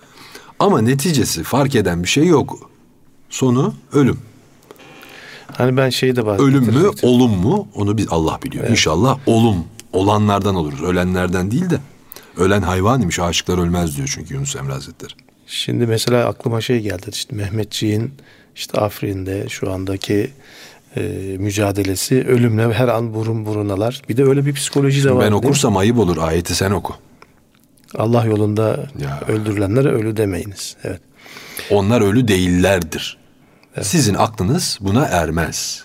[0.59, 2.71] Ama neticesi fark eden bir şey yok.
[3.31, 4.19] Sonu ölüm.
[5.53, 6.49] Hani ben şeyi de bahsettim.
[6.49, 7.69] Ölüm mü, olum mu?
[7.75, 8.69] Onu biz Allah biliyor.
[8.69, 9.65] İnşallah olum.
[9.93, 10.83] Olanlardan oluruz.
[10.83, 11.81] Ölenlerden değil de.
[12.37, 13.19] Ölen hayvan imiş.
[13.19, 15.13] Aşıklar ölmez diyor çünkü Yunus Emre Hazretleri.
[15.47, 18.13] Şimdi mesela aklıma şey geldi işte Mehmetçiğin
[18.55, 20.31] işte Afrin'de şu andaki
[20.97, 21.01] e,
[21.39, 24.03] mücadelesi ölümle her an burun burunalar.
[24.09, 25.25] Bir de öyle bir psikoloji de var.
[25.27, 26.17] ben okursam ayıp olur.
[26.17, 26.95] Ayeti sen oku.
[27.95, 29.21] Allah yolunda Ya.
[29.29, 30.77] öldürülenlere ölü demeyiniz.
[30.85, 31.01] Evet.
[31.71, 33.19] Onlar ölü değillerdir.
[33.83, 35.85] Sizin aklınız buna ermez.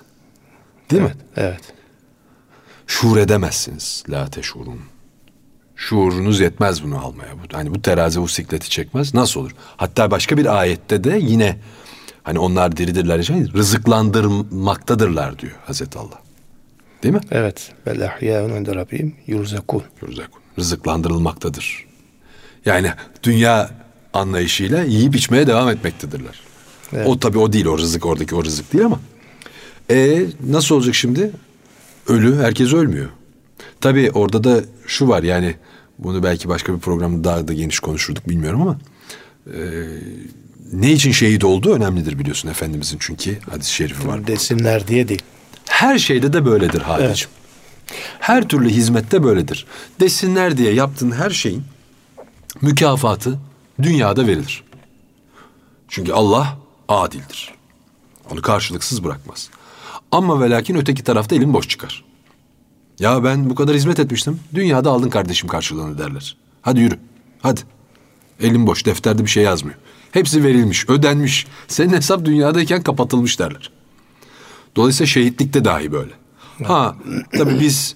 [0.92, 1.14] Değil mi?
[1.38, 1.62] Evet.
[2.88, 4.04] Şuur edemezsiniz.
[4.10, 4.80] La teşurun.
[5.76, 7.30] Şuurunuz yetmez bunu almaya.
[7.54, 9.14] Hani bu terazi bu sikleti çekmez.
[9.14, 9.52] Nasıl olur?
[9.78, 11.58] Hatta başka bir ayette de yine
[12.26, 16.22] hani onlar diridirler, şey, rızıklandırmaktadırlar diyor Hazreti Allah.
[17.04, 17.22] Değil mi?
[17.32, 17.72] Evet.
[17.88, 19.84] Vel ahyâun inde rabbihim yurzakûn.
[20.02, 20.42] Yurzakun.
[20.60, 21.86] Rızıklandırılmaktadır.
[22.66, 22.92] Yani
[23.24, 23.70] dünya
[24.14, 26.40] anlayışıyla yiyip içmeye devam etmektedirler.
[26.94, 27.08] Evet.
[27.08, 29.00] O tabii o değil o rızık oradaki o rızık değil ama.
[29.90, 31.32] E nasıl olacak şimdi?
[32.08, 33.10] Ölü herkes ölmüyor.
[33.82, 35.56] Tabii orada da şu var yani
[36.00, 38.80] bunu belki başka bir programda daha da geniş konuşurduk bilmiyorum ama
[39.48, 39.60] e,
[40.74, 44.28] ne için şehit olduğu önemlidir biliyorsun Efendimizin çünkü hadis-i şerifi var.
[44.28, 45.22] Desinler diye değil.
[45.66, 47.30] Her şeyde de böyledir Hadicim.
[48.20, 49.66] Her türlü hizmette böyledir.
[50.00, 51.64] Desinler diye yaptığın her şeyin
[52.62, 53.40] mükafatı
[53.82, 54.64] dünyada verilir.
[55.88, 57.54] Çünkü Allah adildir.
[58.32, 59.50] Onu karşılıksız bırakmaz.
[60.12, 62.04] Ama ve lakin öteki tarafta elin boş çıkar.
[63.00, 64.40] Ya ben bu kadar hizmet etmiştim.
[64.56, 66.38] Dünyada aldın kardeşim karşılığını derler.
[66.62, 67.00] Hadi yürü.
[67.42, 67.62] Hadi.
[68.40, 68.86] Elin boş.
[68.86, 69.78] Defterde bir şey yazmıyor.
[70.16, 71.48] Hepsi verilmiş, ödenmiş.
[71.68, 73.72] Senin hesap dünyadayken kapatılmış derler.
[74.76, 76.12] Dolayısıyla şehitlikte dahi böyle.
[76.64, 76.96] Ha
[77.38, 77.96] tabii biz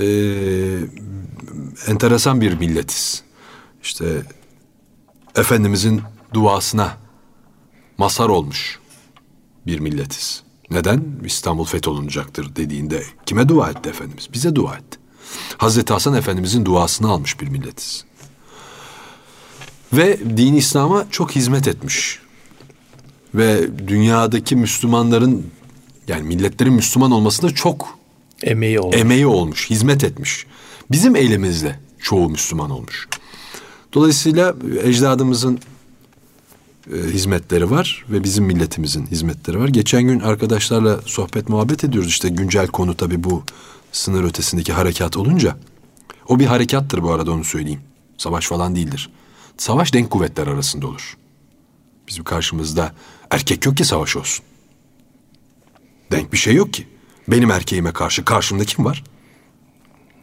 [0.00, 0.06] e,
[1.86, 3.22] enteresan bir milletiz.
[3.82, 4.22] İşte
[5.36, 6.02] Efendimizin
[6.34, 6.96] duasına
[7.98, 8.78] mazhar olmuş
[9.66, 10.42] bir milletiz.
[10.70, 11.04] Neden?
[11.24, 14.28] İstanbul fetholunacaktır dediğinde kime dua etti Efendimiz?
[14.32, 14.98] Bize dua etti.
[15.58, 18.04] Hazreti Hasan Efendimizin duasını almış bir milletiz.
[19.92, 22.18] Ve din İslam'a çok hizmet etmiş.
[23.34, 25.46] Ve dünyadaki Müslümanların
[26.08, 27.98] yani milletlerin Müslüman olmasında çok
[28.42, 28.96] Emeği olmuş.
[28.96, 30.46] emeği olmuş, hizmet etmiş.
[30.90, 33.08] Bizim elimizde çoğu Müslüman olmuş.
[33.92, 35.58] Dolayısıyla ecdadımızın
[36.94, 39.68] e, hizmetleri var ve bizim milletimizin hizmetleri var.
[39.68, 42.10] Geçen gün arkadaşlarla sohbet muhabbet ediyoruz.
[42.10, 43.42] İşte güncel konu tabii bu
[43.92, 45.56] sınır ötesindeki harekat olunca.
[46.28, 47.80] O bir harekattır bu arada onu söyleyeyim.
[48.18, 49.10] Savaş falan değildir.
[49.56, 51.16] Savaş denk kuvvetler arasında olur.
[52.08, 52.92] Bizim karşımızda
[53.30, 54.44] erkek yok ki savaş olsun.
[56.10, 56.88] Denk bir şey yok ki.
[57.28, 59.04] Benim erkeğime karşı karşımda kim var?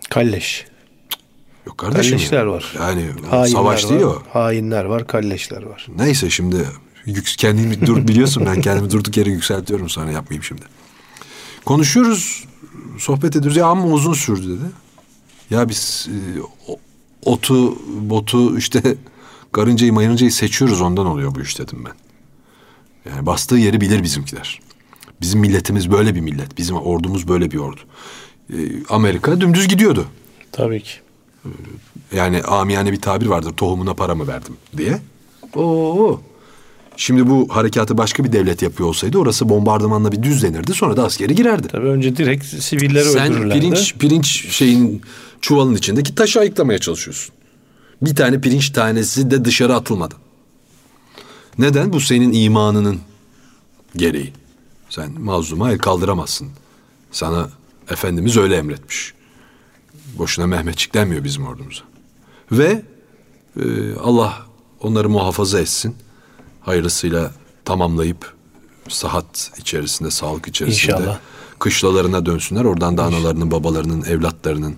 [0.10, 0.66] Kalleş.
[1.66, 2.18] Yok kardeşim.
[2.18, 2.52] Kalleşler ya.
[2.52, 2.74] var.
[2.80, 4.24] Yani Hainler savaş var, değil o.
[4.34, 5.88] Hainler var, kalleşler var.
[5.96, 6.66] Neyse şimdi
[7.38, 10.62] kendimi dur biliyorsun ben kendimi durduk yere yükseltiyorum sonra yapmayayım şimdi.
[11.66, 12.46] Konuşuyoruz,
[12.98, 13.58] sohbet ediyoruz.
[13.58, 14.72] Ya amma uzun sürdü dedi.
[15.50, 16.18] Ya biz e,
[17.26, 17.78] otu,
[18.10, 18.96] botu işte
[19.52, 21.94] karıncayı mayıncayı seçiyoruz ondan oluyor bu iş dedim ben.
[23.12, 24.60] Yani bastığı yeri bilir bizimkiler.
[25.22, 26.58] Bizim milletimiz böyle bir millet.
[26.58, 27.80] Bizim ordumuz böyle bir ordu.
[28.54, 28.58] E,
[28.90, 30.06] Amerika dümdüz gidiyordu.
[30.52, 30.92] Tabii ki.
[32.16, 33.54] Yani amiyane bir tabir vardır.
[33.58, 35.00] Tohumuna para mı verdim diye.
[35.56, 36.22] Oo.
[36.98, 40.74] Şimdi bu harekatı başka bir devlet yapıyor olsaydı orası bombardımanla bir düzlenirdi.
[40.74, 41.68] Sonra da askeri girerdi.
[41.68, 43.60] Tabii önce direkt sivilleri Sen öldürürlerdi.
[43.60, 45.02] pirinç pirinç şeyin
[45.42, 47.36] çuvalın içindeki taşı ayıklamaya çalışıyorsun.
[48.02, 50.16] Bir tane pirinç tanesi de dışarı atılmadı.
[51.58, 51.94] Neden?
[51.94, 53.00] Bu senin imanının
[53.96, 54.34] gereği.
[54.90, 56.50] Sen mazluma el kaldıramazsın.
[57.12, 57.50] Sana
[57.90, 59.14] Efendimiz öyle emretmiş.
[60.18, 61.82] Boşuna Mehmetçik denmiyor bizim ordumuza.
[62.52, 62.84] Ve
[63.60, 64.38] e, Allah
[64.82, 65.96] onları muhafaza etsin.
[66.62, 67.32] Hayırlısıyla
[67.66, 68.34] tamamlayıp
[68.90, 71.20] sıhhat içerisinde, sağlık içerisinde İnşallah.
[71.60, 72.66] kışlalarına dönsünler.
[72.66, 74.76] Oradan da analarının, babalarının, evlatlarının,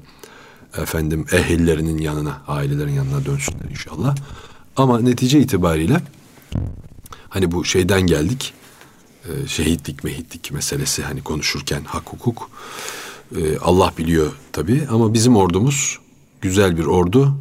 [0.77, 4.15] efendim ehillerinin yanına, ailelerin yanına dönsünler inşallah.
[4.77, 6.01] Ama netice itibariyle
[7.29, 8.53] hani bu şeyden geldik.
[9.25, 12.49] e, şehitlik, mehitlik meselesi hani konuşurken hak hukuk.
[13.37, 15.99] e, Allah biliyor tabii ama bizim ordumuz
[16.41, 17.35] güzel bir ordu.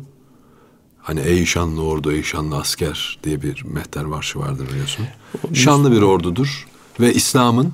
[1.03, 5.07] Hani ey şanlı ordu, ey şanlı asker diye bir mehter marşı vardır biliyorsun.
[5.55, 6.67] Şanlı bir ordudur
[7.01, 7.73] ve İslam'ın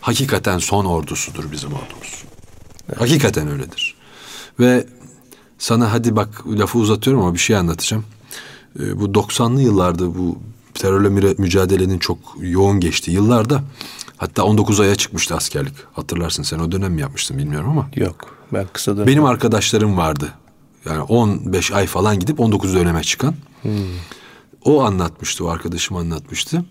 [0.00, 2.24] hakikaten son ordusudur bizim ordumuz.
[2.98, 3.95] Hakikaten öyledir.
[4.60, 4.86] Ve
[5.58, 8.04] sana hadi bak lafı uzatıyorum ama bir şey anlatacağım.
[8.80, 10.38] Ee, bu 90'lı yıllarda bu
[10.74, 13.62] terörle mücadelenin çok yoğun geçtiği yıllarda
[14.16, 15.74] hatta 19 aya çıkmıştı askerlik.
[15.92, 17.88] Hatırlarsın sen o dönem mi yapmıştın bilmiyorum ama.
[17.96, 18.36] Yok.
[18.52, 19.06] Ben kısa dönem.
[19.06, 20.32] Benim arkadaşlarım vardı.
[20.84, 23.34] Yani 15 ay falan gidip 19 döneme çıkan.
[24.64, 26.64] O anlatmıştı, o arkadaşım anlatmıştı.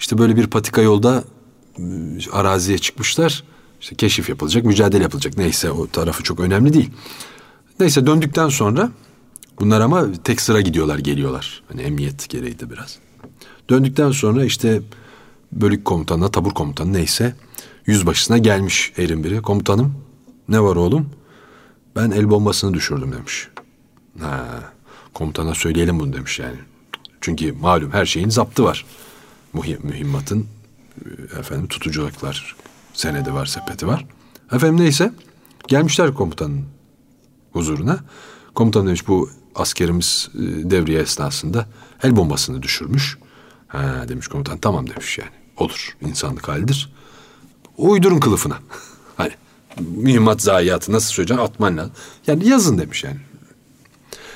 [0.00, 1.24] İşte böyle bir patika yolda
[1.78, 1.82] e,
[2.32, 3.44] araziye çıkmışlar.
[3.80, 5.36] İşte keşif yapılacak, mücadele yapılacak.
[5.36, 6.90] Neyse o tarafı çok önemli değil.
[7.80, 8.90] Neyse döndükten sonra
[9.60, 11.62] bunlar ama tek sıra gidiyorlar, geliyorlar.
[11.68, 12.98] Hani emniyet gereği de biraz.
[13.70, 14.82] Döndükten sonra işte
[15.52, 17.34] bölük komutanına, tabur komutanı neyse
[17.86, 19.42] yüzbaşısına gelmiş erin biri.
[19.42, 19.94] Komutanım
[20.48, 21.10] ne var oğlum?
[21.96, 23.48] Ben el bombasını düşürdüm demiş.
[24.20, 24.44] Ha.
[25.14, 26.56] Komutana söyleyelim bunu demiş yani.
[27.20, 28.84] Çünkü malum her şeyin zaptı var.
[29.52, 30.46] Muhim, mühimmatın
[31.04, 32.56] e, efendim tutuculuklar
[32.98, 34.06] senedi var, sepeti var.
[34.52, 35.12] Efendim neyse
[35.68, 36.64] gelmişler komutanın
[37.52, 37.98] huzuruna.
[38.54, 40.38] Komutan demiş bu askerimiz e,
[40.70, 41.66] devriye esnasında
[42.02, 43.18] el bombasını düşürmüş.
[43.68, 45.30] Ha demiş komutan tamam demiş yani.
[45.56, 46.92] Olur insanlık halidir.
[47.76, 48.58] Uydurun kılıfına.
[49.16, 49.32] hani
[49.80, 51.92] mühimmat zayiatı nasıl söyleyeceksin atman lazım.
[52.26, 53.20] Yani yazın demiş yani.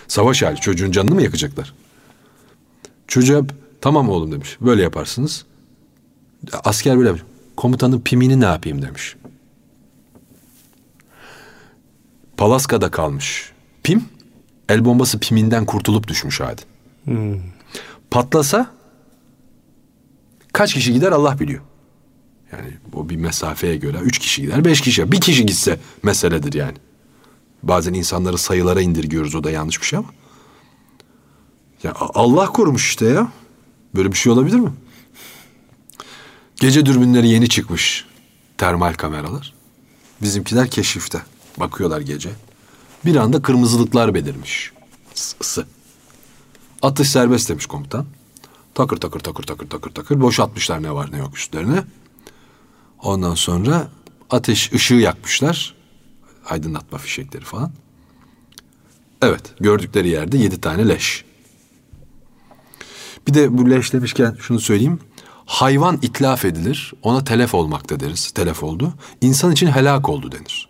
[0.09, 1.75] Savaş hali çocuğun canını mı yakacaklar?
[3.09, 3.43] Çocuğa
[3.81, 4.57] tamam oğlum demiş.
[4.61, 5.45] Böyle yaparsınız.
[6.65, 7.23] Asker böyle demiş.
[7.57, 9.17] Komutanın pimini ne yapayım demiş.
[12.37, 13.53] Palaska'da kalmış.
[13.83, 14.05] Pim,
[14.69, 16.63] el bombası piminden kurtulup düşmüş hadi.
[18.11, 18.71] Patlasa
[20.53, 21.63] kaç kişi gider Allah biliyor.
[22.53, 25.13] Yani o bir mesafeye göre üç kişi gider, beş kişi.
[25.13, 26.77] Bir kişi gitse meseledir yani.
[27.63, 30.09] Bazen insanları sayılara indirgiyoruz o da yanlış bir şey ama.
[31.83, 33.33] Ya Allah korumuş işte ya.
[33.95, 34.71] Böyle bir şey olabilir mi?
[36.63, 38.05] Gece dürbünleri yeni çıkmış.
[38.59, 39.55] Termal kameralar.
[40.23, 41.23] Bizimkiler keşifte.
[41.57, 42.31] Bakıyorlar gece.
[43.05, 44.73] Bir anda kırmızılıklar belirmiş.
[45.41, 45.67] Isı.
[46.83, 48.07] Atış serbest demiş komutan.
[48.75, 51.85] Takır takır takır takır takır takır boşaltmışlar ne var ne yok üstlerine.
[53.03, 53.89] Ondan sonra
[54.31, 55.75] ateş ışığı yakmışlar.
[56.47, 57.73] Aydınlatma fişekleri falan.
[59.23, 61.25] Evet gördükleri yerde yedi tane leş.
[63.29, 64.99] Bir de bu leş demişken şunu söyleyeyim.
[65.47, 66.93] Hayvan itlaf edilir.
[67.03, 68.31] Ona telef olmakta deriz.
[68.31, 68.93] Telef oldu.
[69.21, 70.69] İnsan için helak oldu denir.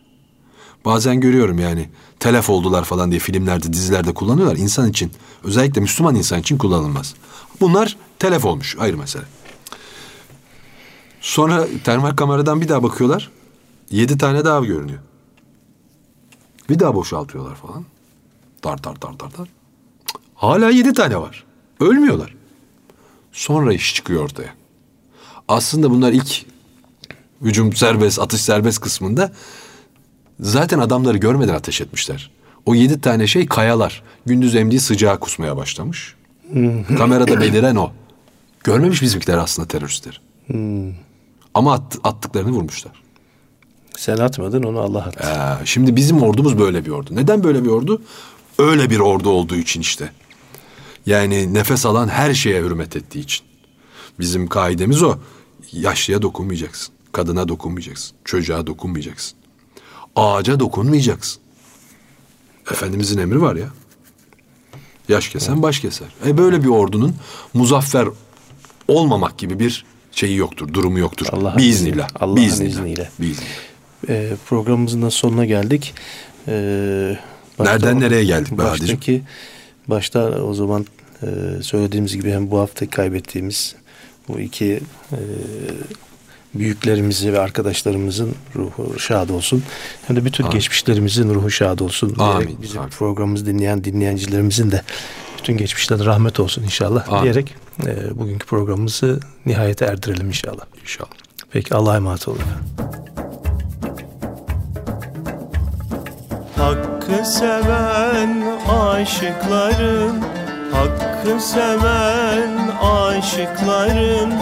[0.85, 1.89] Bazen görüyorum yani
[2.21, 4.57] telef oldular falan diye filmlerde, dizilerde kullanıyorlar.
[4.57, 5.13] İnsan için,
[5.45, 7.15] özellikle Müslüman insan için kullanılmaz.
[7.61, 9.25] Bunlar telef olmuş, ayrı mesele.
[11.21, 13.31] Sonra termal kameradan bir daha bakıyorlar.
[13.91, 15.01] Yedi tane daha görünüyor.
[16.69, 17.85] Bir daha boşaltıyorlar falan.
[18.63, 19.49] Tar tar tar tar tar.
[20.35, 21.45] Hala yedi tane var.
[21.81, 22.35] Ölmüyorlar.
[23.33, 24.62] Sonra iş çıkıyor ortaya.
[25.53, 26.45] Aslında bunlar ilk
[27.43, 29.33] hücum serbest, atış serbest kısmında
[30.41, 32.31] zaten adamları görmeden ateş etmişler.
[32.67, 34.03] O yedi tane şey kayalar.
[34.27, 36.15] Gündüz emdiği sıcağı kusmaya başlamış.
[36.99, 37.91] Kamerada beliren o.
[38.65, 40.17] Görmemiş bizimkiler aslında teröristleri.
[41.55, 42.93] Ama at, attıklarını vurmuşlar.
[43.97, 45.29] Sen atmadın onu Allah attı.
[45.63, 47.11] Ee, şimdi bizim ordumuz böyle bir ordu.
[47.17, 48.03] Neden böyle bir ordu?
[48.59, 50.13] Öyle bir ordu olduğu için işte.
[51.07, 53.47] Yani nefes alan her şeye hürmet ettiği için.
[54.21, 55.19] Bizim kaidemiz o.
[55.73, 56.95] Yaşlıya dokunmayacaksın.
[57.13, 58.17] Kadına dokunmayacaksın.
[58.25, 59.39] Çocuğa dokunmayacaksın.
[60.17, 61.43] Ağaca dokunmayacaksın.
[62.71, 63.69] Efendimizin emri var ya.
[65.09, 66.09] Yaş kesen baş keser.
[66.27, 67.15] E böyle bir ordunun
[67.55, 68.09] muzaffer
[68.89, 71.27] olmamak gibi bir şeyi yoktur, durumu yoktur.
[71.33, 72.09] Allah'ın Biiznillah.
[72.21, 72.71] Allah'ın Biiznillah.
[72.71, 73.11] izniyle.
[73.21, 73.49] Biiznillah.
[74.09, 75.95] Ee, programımızın da sonuna geldik.
[76.49, 77.19] Ee,
[77.59, 78.59] Nereden nereye geldik be?
[78.59, 79.23] Baştaki,
[79.89, 80.87] başta o zaman
[81.23, 81.27] e,
[81.63, 83.75] söylediğimiz gibi hem bu hafta kaybettiğimiz
[84.29, 84.81] bu iki
[85.13, 85.19] e,
[86.55, 89.63] büyüklerimizi ve arkadaşlarımızın ruhu şad olsun.
[90.07, 90.55] Hem de bütün Amin.
[90.55, 92.15] geçmişlerimizin ruhu şad olsun.
[92.19, 92.41] Amin.
[92.41, 92.91] Diyerek bizim Amin.
[92.91, 94.83] programımızı dinleyen dinleyicilerimizin de
[95.39, 97.23] bütün geçmişlerine rahmet olsun inşallah Amin.
[97.23, 97.55] diyerek
[97.87, 100.65] e, bugünkü programımızı nihayete erdirelim inşallah.
[100.83, 101.11] İnşallah.
[101.51, 102.39] Peki Allah'a emanet olun.
[106.57, 110.23] Hakkı seven aşıkların
[110.73, 112.51] Hakkı seven
[112.83, 114.35] aşıkların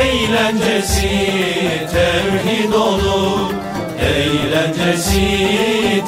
[0.00, 1.08] Eğlencesi
[1.92, 3.50] tevhid olur.
[4.00, 5.20] Eğlencesi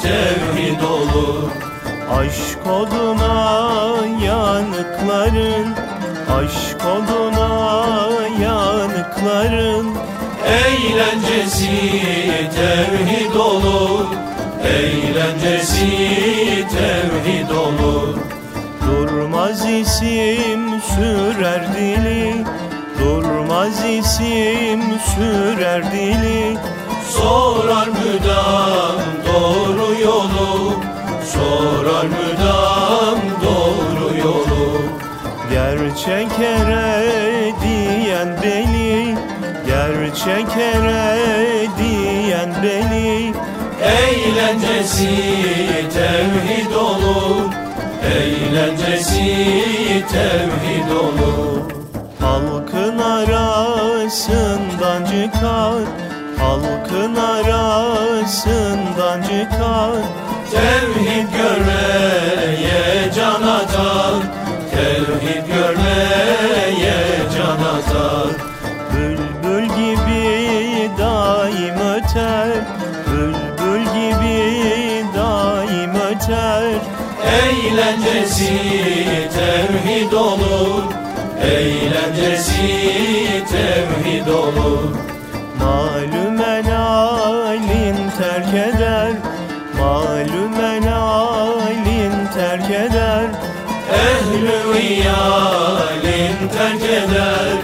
[0.01, 1.49] tevhid olur.
[2.11, 3.61] Aşk oduna
[4.25, 5.75] yanıkların
[6.37, 8.09] Aşk oduna
[8.41, 9.95] yanıkların
[10.45, 11.71] Eğlencesi
[12.55, 14.05] tevhid olur.
[14.63, 15.87] Eğlencesi
[16.69, 18.36] tevhid olur
[19.17, 22.45] Durmaz isim sürer dili.
[22.99, 24.81] Durmaz isim
[25.15, 26.57] sürer dili.
[27.09, 30.73] Sorar müdam doğru yolu.
[31.25, 34.81] Sorar müdam doğru yolu.
[35.51, 37.05] Gerçek ere
[37.61, 39.15] diyen beni
[39.65, 43.33] Gerçek ere diyen beni
[43.81, 45.09] Eğlencesi
[45.93, 47.46] tevhid olur
[48.17, 49.45] Eğlencesi
[50.11, 51.61] tevhid olur.
[52.19, 54.65] Halkın arasından
[55.05, 55.81] çıkar.
[56.39, 57.61] Halkın arasından
[59.21, 59.91] çıkar.
[60.51, 64.21] Tevhid görmeye can atar.
[64.71, 66.36] Tevhid görmeye
[78.37, 80.83] Eğlencesi tevhid olur.
[81.41, 82.67] Eğlencesi
[83.49, 84.95] tevhid olur.
[85.59, 89.11] Malümen halin terk eder.
[89.79, 93.25] Malümen halin terk eder.
[93.93, 97.57] Ehlü iyalin terk eder.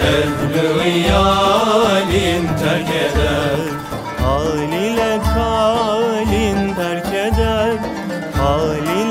[0.00, 3.58] Ehlü iyalin terk eder.
[4.22, 7.76] Hal ile kalin terk eder.
[8.36, 9.05] Hal ile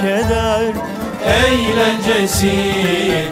[0.00, 0.72] kalin terk eder.
[1.24, 2.52] Eğlencesi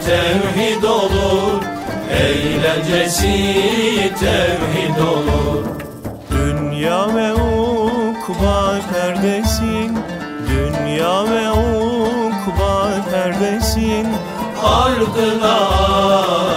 [0.05, 1.63] tevhid olur.
[2.11, 3.33] Eğlencesi
[4.19, 5.65] tevhid olur.
[6.31, 9.97] Dünya ve ukba perdesin.
[10.49, 14.07] Dünya ve ukba perdesin.
[14.63, 15.55] Ardına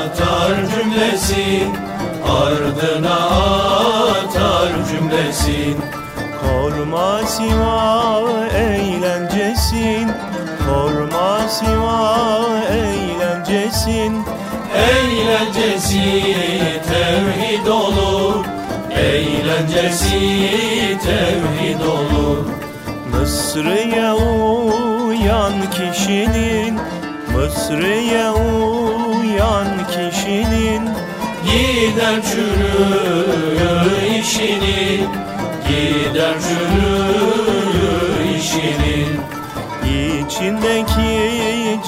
[0.05, 1.77] atar cümlesin.
[2.29, 3.17] Ardına
[4.11, 5.77] atar cümlesin.
[6.43, 8.23] Korma siva
[8.57, 9.32] eğlencesin
[13.89, 14.25] eğlencesin
[14.77, 16.23] Eğlencesi
[16.89, 18.45] tevhid olur.
[18.91, 20.19] Eğlencesi
[21.03, 22.47] tevhid olur.
[23.13, 26.81] Mısır'ya uyan kişinin
[27.35, 30.83] Mısır'ya uyan kişinin.
[31.45, 35.07] Gider çürür işini
[35.69, 39.07] Gider çürür işini.
[39.85, 41.33] İçindeki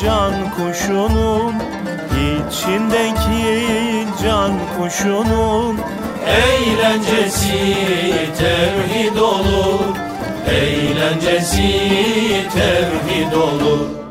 [0.02, 1.54] can kuşunun
[2.50, 5.78] içindeki can kuşunun
[6.26, 7.74] Eğlencesi
[8.38, 9.96] tevhid olur.
[10.50, 11.80] Eğlencesi
[12.54, 14.03] tevhid olur